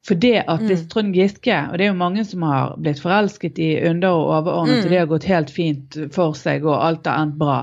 For 0.06 0.18
det 0.18 0.44
at 0.46 0.62
hvis 0.64 0.86
Trond 0.88 1.16
Giske, 1.16 1.54
og 1.68 1.76
det 1.76 1.84
er 1.84 1.90
jo 1.90 2.00
mange 2.00 2.24
som 2.24 2.44
har 2.46 2.76
blitt 2.80 3.02
forelsket 3.02 3.58
i 3.60 3.72
under 3.90 4.14
og 4.14 4.34
overordnet, 4.38 4.84
og 4.86 4.92
det 4.92 5.00
har 5.02 5.10
gått 5.10 5.28
helt 5.28 5.50
fint 5.52 5.98
for 6.14 6.38
seg, 6.38 6.66
og 6.66 6.78
alt 6.78 7.08
har 7.10 7.24
endt 7.24 7.38
bra. 7.40 7.58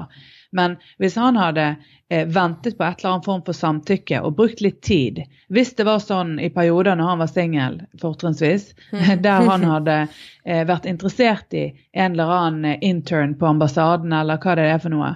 Men 0.56 0.78
hvis 1.02 1.18
han 1.20 1.36
hadde 1.36 1.66
eh, 2.10 2.28
ventet 2.28 2.78
på 2.78 2.84
et 2.84 3.02
eller 3.02 3.14
annet 3.14 3.28
form 3.28 3.42
for 3.44 3.58
samtykke 3.58 4.22
og 4.24 4.38
brukt 4.38 4.62
litt 4.64 4.80
tid, 4.86 5.20
hvis 5.52 5.74
det 5.76 5.88
var 5.88 6.00
sånn 6.04 6.38
i 6.40 6.50
perioder 6.54 6.96
når 6.96 7.12
han 7.12 7.24
var 7.24 7.32
singel, 7.32 7.82
fortrinnsvis, 8.02 8.70
der 9.26 9.50
han 9.50 9.68
hadde 9.74 9.98
eh, 10.46 10.64
vært 10.68 10.88
interessert 10.88 11.54
i 11.54 11.68
en 11.92 12.16
eller 12.16 12.32
annen 12.38 12.72
eh, 12.72 12.82
intern 12.88 13.36
på 13.40 13.50
ambassaden 13.52 14.16
eller 14.16 14.40
hva 14.40 14.56
det 14.56 14.70
er 14.72 14.80
for 14.80 14.96
noe, 14.96 15.12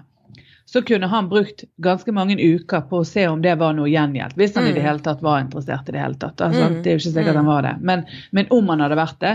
så 0.70 0.84
kunne 0.86 1.08
han 1.10 1.30
brukt 1.32 1.64
ganske 1.82 2.12
mange 2.14 2.36
uker 2.38 2.84
på 2.92 3.00
å 3.00 3.08
se 3.08 3.24
om 3.28 3.40
det 3.42 3.56
var 3.58 3.74
noe 3.74 3.90
gjengjeldt. 3.90 4.36
Hvis 4.38 4.54
han 4.60 4.68
i 4.70 4.74
det 4.76 4.84
hele 4.84 5.02
tatt 5.02 5.24
var 5.26 5.40
interessert 5.42 5.88
i 5.90 5.96
det 5.96 6.04
hele 6.04 6.20
tatt. 6.22 6.44
Altså, 6.46 6.68
Det 6.76 6.92
er 6.92 7.00
jo 7.00 7.02
ikke 7.02 7.14
sikkert 7.16 7.40
han 7.40 7.50
var 7.50 7.66
det. 7.66 7.72
Men, 7.82 8.04
men 8.38 8.52
om 8.54 8.70
han 8.70 8.84
hadde 8.86 9.00
vært 9.00 9.24
det, 9.24 9.32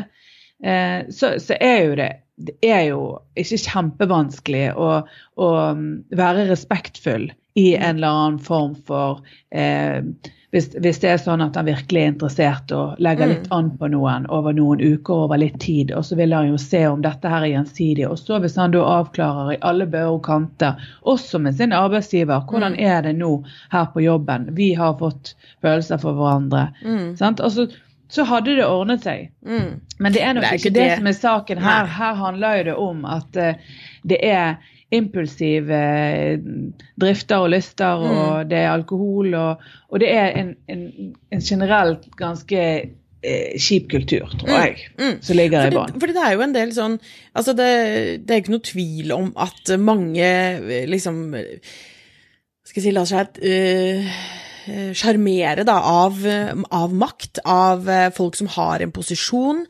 eh, 0.63 1.01
så, 1.11 1.33
så 1.43 1.59
er 1.59 1.81
jo 1.89 1.97
det 1.99 2.13
det 2.37 2.55
er 2.67 2.89
jo 2.89 3.01
ikke 3.39 3.61
kjempevanskelig 3.63 4.69
å, 4.75 4.91
å 5.39 5.51
mm, 5.79 5.91
være 6.19 6.49
respektfull 6.51 7.29
i 7.55 7.69
en 7.77 8.01
eller 8.01 8.09
annen 8.09 8.41
form 8.43 8.73
for 8.89 9.21
eh, 9.55 10.03
hvis, 10.55 10.69
hvis 10.79 11.01
det 11.03 11.09
er 11.11 11.19
sånn 11.19 11.43
at 11.43 11.57
han 11.59 11.67
virkelig 11.67 12.01
er 12.01 12.11
interessert 12.13 12.71
og 12.75 12.99
legger 13.03 13.27
litt 13.31 13.47
an 13.55 13.73
på 13.79 13.89
noen 13.91 14.29
over 14.31 14.55
noen 14.55 14.79
uker 14.79 15.25
over 15.25 15.41
litt 15.43 15.57
tid, 15.63 15.91
og 15.99 16.05
så 16.07 16.15
vil 16.19 16.35
han 16.35 16.53
jo 16.53 16.61
se 16.63 16.85
om 16.87 17.03
dette 17.03 17.31
her 17.31 17.43
er 17.43 17.51
gjensidig. 17.57 18.05
Og 18.07 18.21
så 18.21 18.39
hvis 18.43 18.55
han 18.61 18.75
da 18.75 18.85
avklarer 19.01 19.57
i 19.57 19.59
alle 19.67 19.89
bøer 19.91 20.13
og 20.13 20.23
kanter, 20.29 20.79
også 21.03 21.41
med 21.43 21.59
sin 21.59 21.75
arbeidsgiver, 21.75 22.47
hvordan 22.47 22.79
er 22.79 23.03
det 23.03 23.17
nå 23.19 23.33
her 23.75 23.91
på 23.91 24.05
jobben, 24.07 24.47
vi 24.55 24.71
har 24.79 24.95
fått 25.03 25.35
følelser 25.59 25.99
for 26.03 26.23
hverandre. 26.23 26.69
Sant? 27.19 27.43
Og 27.43 27.75
så, 28.15 28.25
hadde 28.31 28.55
det 28.59 28.67
ordnet 28.69 29.03
seg. 29.05 29.29
Mm. 29.47 29.81
Men 29.99 30.15
det 30.15 30.23
er 30.23 30.37
nok 30.37 30.45
Det 30.47 30.51
er 30.53 30.61
ikke 30.61 30.69
ikke 30.71 30.75
det 30.79 30.87
det. 30.89 30.97
som 31.01 31.11
er 31.11 31.19
saken 31.19 31.63
her. 31.65 31.83
Nei. 31.89 31.97
Her 31.99 32.15
handler 32.23 32.57
jo 32.61 32.65
det 32.71 32.77
om 32.87 33.05
at 33.17 33.41
uh, 33.43 33.79
det 34.15 34.19
er 34.31 34.55
impulsive 34.95 35.75
eh, 35.75 36.37
drifter 37.01 37.43
og 37.43 37.49
lyster, 37.51 37.99
Mm. 37.99 38.11
og 38.19 38.51
det 38.51 38.59
er 38.61 38.69
alkohol, 38.71 39.33
og, 39.35 39.65
og 39.91 40.01
det 40.01 40.11
er 40.15 40.29
en, 40.39 40.53
en, 40.71 40.85
en 41.35 41.41
generelt 41.43 42.05
ganske 42.21 42.61
eh, 43.25 43.57
kjip 43.59 43.89
kultur, 43.91 44.29
tror 44.39 44.53
jeg, 44.55 44.77
mm. 45.01 45.17
som 45.25 45.37
ligger 45.41 45.67
i 45.67 45.75
bånn. 45.75 45.97
fordi 45.99 46.15
det 46.15 46.23
er 46.29 46.37
jo 46.37 46.45
en 46.47 46.55
del 46.55 46.73
sånn 46.77 46.99
Altså, 47.35 47.57
det, 47.59 47.71
det 48.23 48.31
er 48.37 48.43
ikke 48.45 48.55
noe 48.55 48.69
tvil 48.71 49.13
om 49.17 49.33
at 49.41 49.75
mange 49.83 50.23
eh, 50.31 50.85
liksom 50.87 51.25
Skal 52.65 52.79
jeg 52.79 52.85
si, 52.87 52.95
lar 52.95 53.09
seg 53.11 53.41
eh, 53.43 54.15
sjarmere 54.97 55.65
av, 55.75 56.21
av, 56.71 56.95
makt, 56.95 57.43
av 57.45 57.89
folk 58.17 58.39
som 58.39 58.49
har 58.55 58.85
en 58.85 58.93
posisjon, 58.95 59.65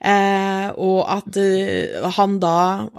eh, 0.00 0.68
og 0.74 1.00
at 1.10 1.38
eh, 1.40 2.08
han 2.16 2.38
da, 2.42 2.56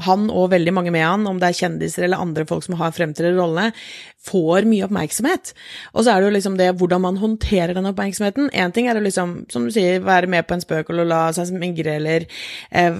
han 0.07 0.29
og 0.29 0.51
veldig 0.53 0.73
mange 0.75 0.93
med 0.93 1.05
han, 1.05 1.27
om 1.29 1.41
det 1.41 1.51
er 1.51 1.59
kjendiser 1.63 2.07
eller 2.07 2.21
andre 2.23 2.47
folk 2.49 2.65
som 2.67 2.77
har 2.79 2.95
fremtredende 2.95 3.41
rollene, 3.41 3.75
får 4.21 4.67
mye 4.69 4.85
oppmerksomhet. 4.85 5.51
Og 5.95 6.05
så 6.05 6.13
er 6.13 6.21
det 6.21 6.29
jo 6.29 6.35
liksom 6.35 6.57
det 6.59 6.69
hvordan 6.77 7.01
man 7.03 7.17
håndterer 7.21 7.73
den 7.77 7.89
oppmerksomheten. 7.89 8.51
Én 8.53 8.73
ting 8.73 8.87
er 8.89 8.99
å 8.99 9.03
liksom, 9.03 9.33
som 9.51 9.65
du 9.65 9.73
sier, 9.73 10.01
være 10.05 10.29
med 10.29 10.45
på 10.47 10.55
en 10.55 10.63
spøk 10.63 10.91
eller 10.93 11.09
la 11.09 11.21
seg 11.35 11.49
smigre 11.49 11.95
eller 11.97 12.27
eh, 12.69 12.99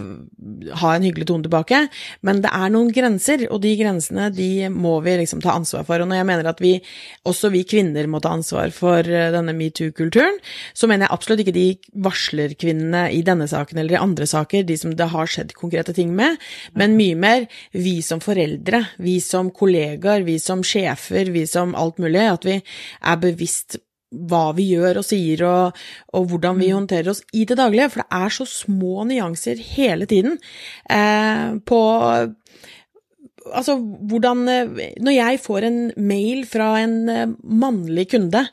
ha 0.81 0.93
en 0.95 1.05
hyggelig 1.05 1.27
tone 1.29 1.45
tilbake, 1.45 1.83
men 2.25 2.41
det 2.41 2.51
er 2.53 2.73
noen 2.73 2.89
grenser, 2.95 3.45
og 3.53 3.61
de 3.63 3.75
grensene 3.79 4.29
de 4.33 4.69
må 4.73 4.97
vi 5.05 5.15
liksom 5.21 5.43
ta 5.43 5.53
ansvar 5.53 5.85
for. 5.87 6.01
Og 6.01 6.09
når 6.09 6.21
jeg 6.21 6.29
mener 6.31 6.49
at 6.49 6.63
vi, 6.63 6.73
også 7.29 7.51
vi 7.53 7.63
kvinner 7.69 8.09
må 8.09 8.21
ta 8.23 8.33
ansvar 8.33 8.73
for 8.75 9.05
eh, 9.05 9.29
denne 9.35 9.55
metoo-kulturen, 9.57 10.41
så 10.73 10.89
mener 10.89 11.05
jeg 11.05 11.15
absolutt 11.17 11.45
ikke 11.45 11.57
de 11.57 11.67
varslerkvinnene 12.01 13.05
i 13.13 13.21
denne 13.25 13.49
saken 13.51 13.83
eller 13.83 13.97
i 13.97 14.01
andre 14.01 14.29
saker, 14.29 14.65
de 14.65 14.79
som 14.79 14.97
det 14.97 15.11
har 15.13 15.29
skjedd 15.29 15.53
konkrete 15.57 15.93
ting 15.97 16.15
med, 16.17 16.41
men 16.73 16.97
mye 16.97 17.17
mer 17.19 17.47
vi 17.77 17.99
som 18.05 18.21
foreldre, 18.23 18.83
vi 19.01 19.19
som 19.21 19.53
kollegaer, 19.53 20.25
vi 20.25 20.39
som 20.41 20.65
sjefer 20.65 21.10
sjefer, 21.11 21.31
vi 21.31 21.45
som 21.47 21.75
alt 21.75 21.99
mulig, 21.99 22.25
at 22.31 22.45
vi 22.45 22.59
er 23.01 23.21
bevisst 23.21 23.79
hva 24.11 24.51
vi 24.57 24.73
gjør 24.73 24.99
og 24.99 25.07
sier, 25.07 25.41
og, 25.47 25.77
og, 26.11 26.25
hvordan 26.27 26.59
vi 26.59 26.67
mm. 26.67 26.75
håndterer 26.75 27.11
oss 27.13 27.23
i 27.31 27.45
det 27.47 27.55
daglige. 27.55 27.89
For 27.93 28.03
det 28.03 28.19
er 28.19 28.35
så 28.35 28.45
små 28.45 29.05
nyanser 29.07 29.61
hele 29.75 30.05
tiden 30.05 30.37
eh, 30.89 31.57
på 31.65 31.81
Altså, 33.41 33.73
hvordan 33.81 34.43
Når 35.01 35.11
jeg 35.15 35.39
får 35.41 35.65
en 35.65 35.77
mail 35.97 36.43
fra 36.45 36.75
en 36.77 37.09
eh, 37.09 37.31
mannlig 37.41 38.05
kunde, 38.11 38.43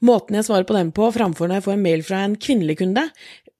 måten 0.00 0.38
jeg 0.38 0.46
svarer 0.46 0.64
på 0.64 0.72
den 0.72 0.88
på, 0.96 1.10
framfor 1.12 1.50
når 1.50 1.58
jeg 1.58 1.66
får 1.66 1.76
en 1.76 1.84
mail 1.84 2.04
fra 2.06 2.22
en 2.24 2.36
kvinnelig 2.40 2.78
kunde, 2.80 3.04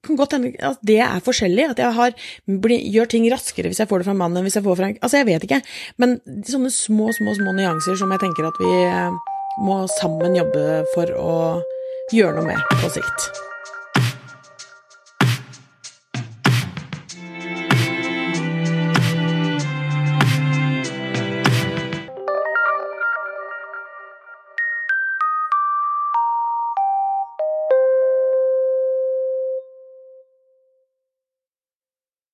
kan 0.05 0.19
godt 0.19 0.35
hende 0.37 0.53
at 0.63 0.79
det 0.85 0.99
er 1.03 1.23
forskjellig, 1.23 1.65
at 1.73 1.81
jeg 1.83 1.95
har, 1.97 2.15
gjør 2.47 3.09
ting 3.11 3.27
raskere 3.31 3.71
hvis 3.71 3.81
jeg 3.83 3.89
får 3.89 4.01
det 4.01 4.09
fra 4.09 4.15
mannen 4.17 4.39
enn 4.39 4.47
hvis 4.47 4.59
jeg 4.59 4.65
får 4.65 4.79
fra 4.79 4.91
Altså, 4.99 5.19
jeg 5.19 5.27
vet 5.27 5.45
ikke, 5.47 5.61
men 6.01 6.17
sånne 6.47 6.71
små, 6.73 7.11
små, 7.15 7.35
små 7.37 7.55
nyanser 7.57 7.99
som 7.99 8.11
jeg 8.15 8.23
tenker 8.23 8.47
at 8.47 8.63
vi 8.63 8.71
eh, 8.87 9.19
må 9.65 9.81
sammen 9.99 10.37
jobbe 10.39 10.83
for 10.95 11.11
å 11.19 11.35
gjøre 12.15 12.39
noe 12.39 12.47
med 12.53 12.79
på 12.79 12.91
sikt. 12.95 13.29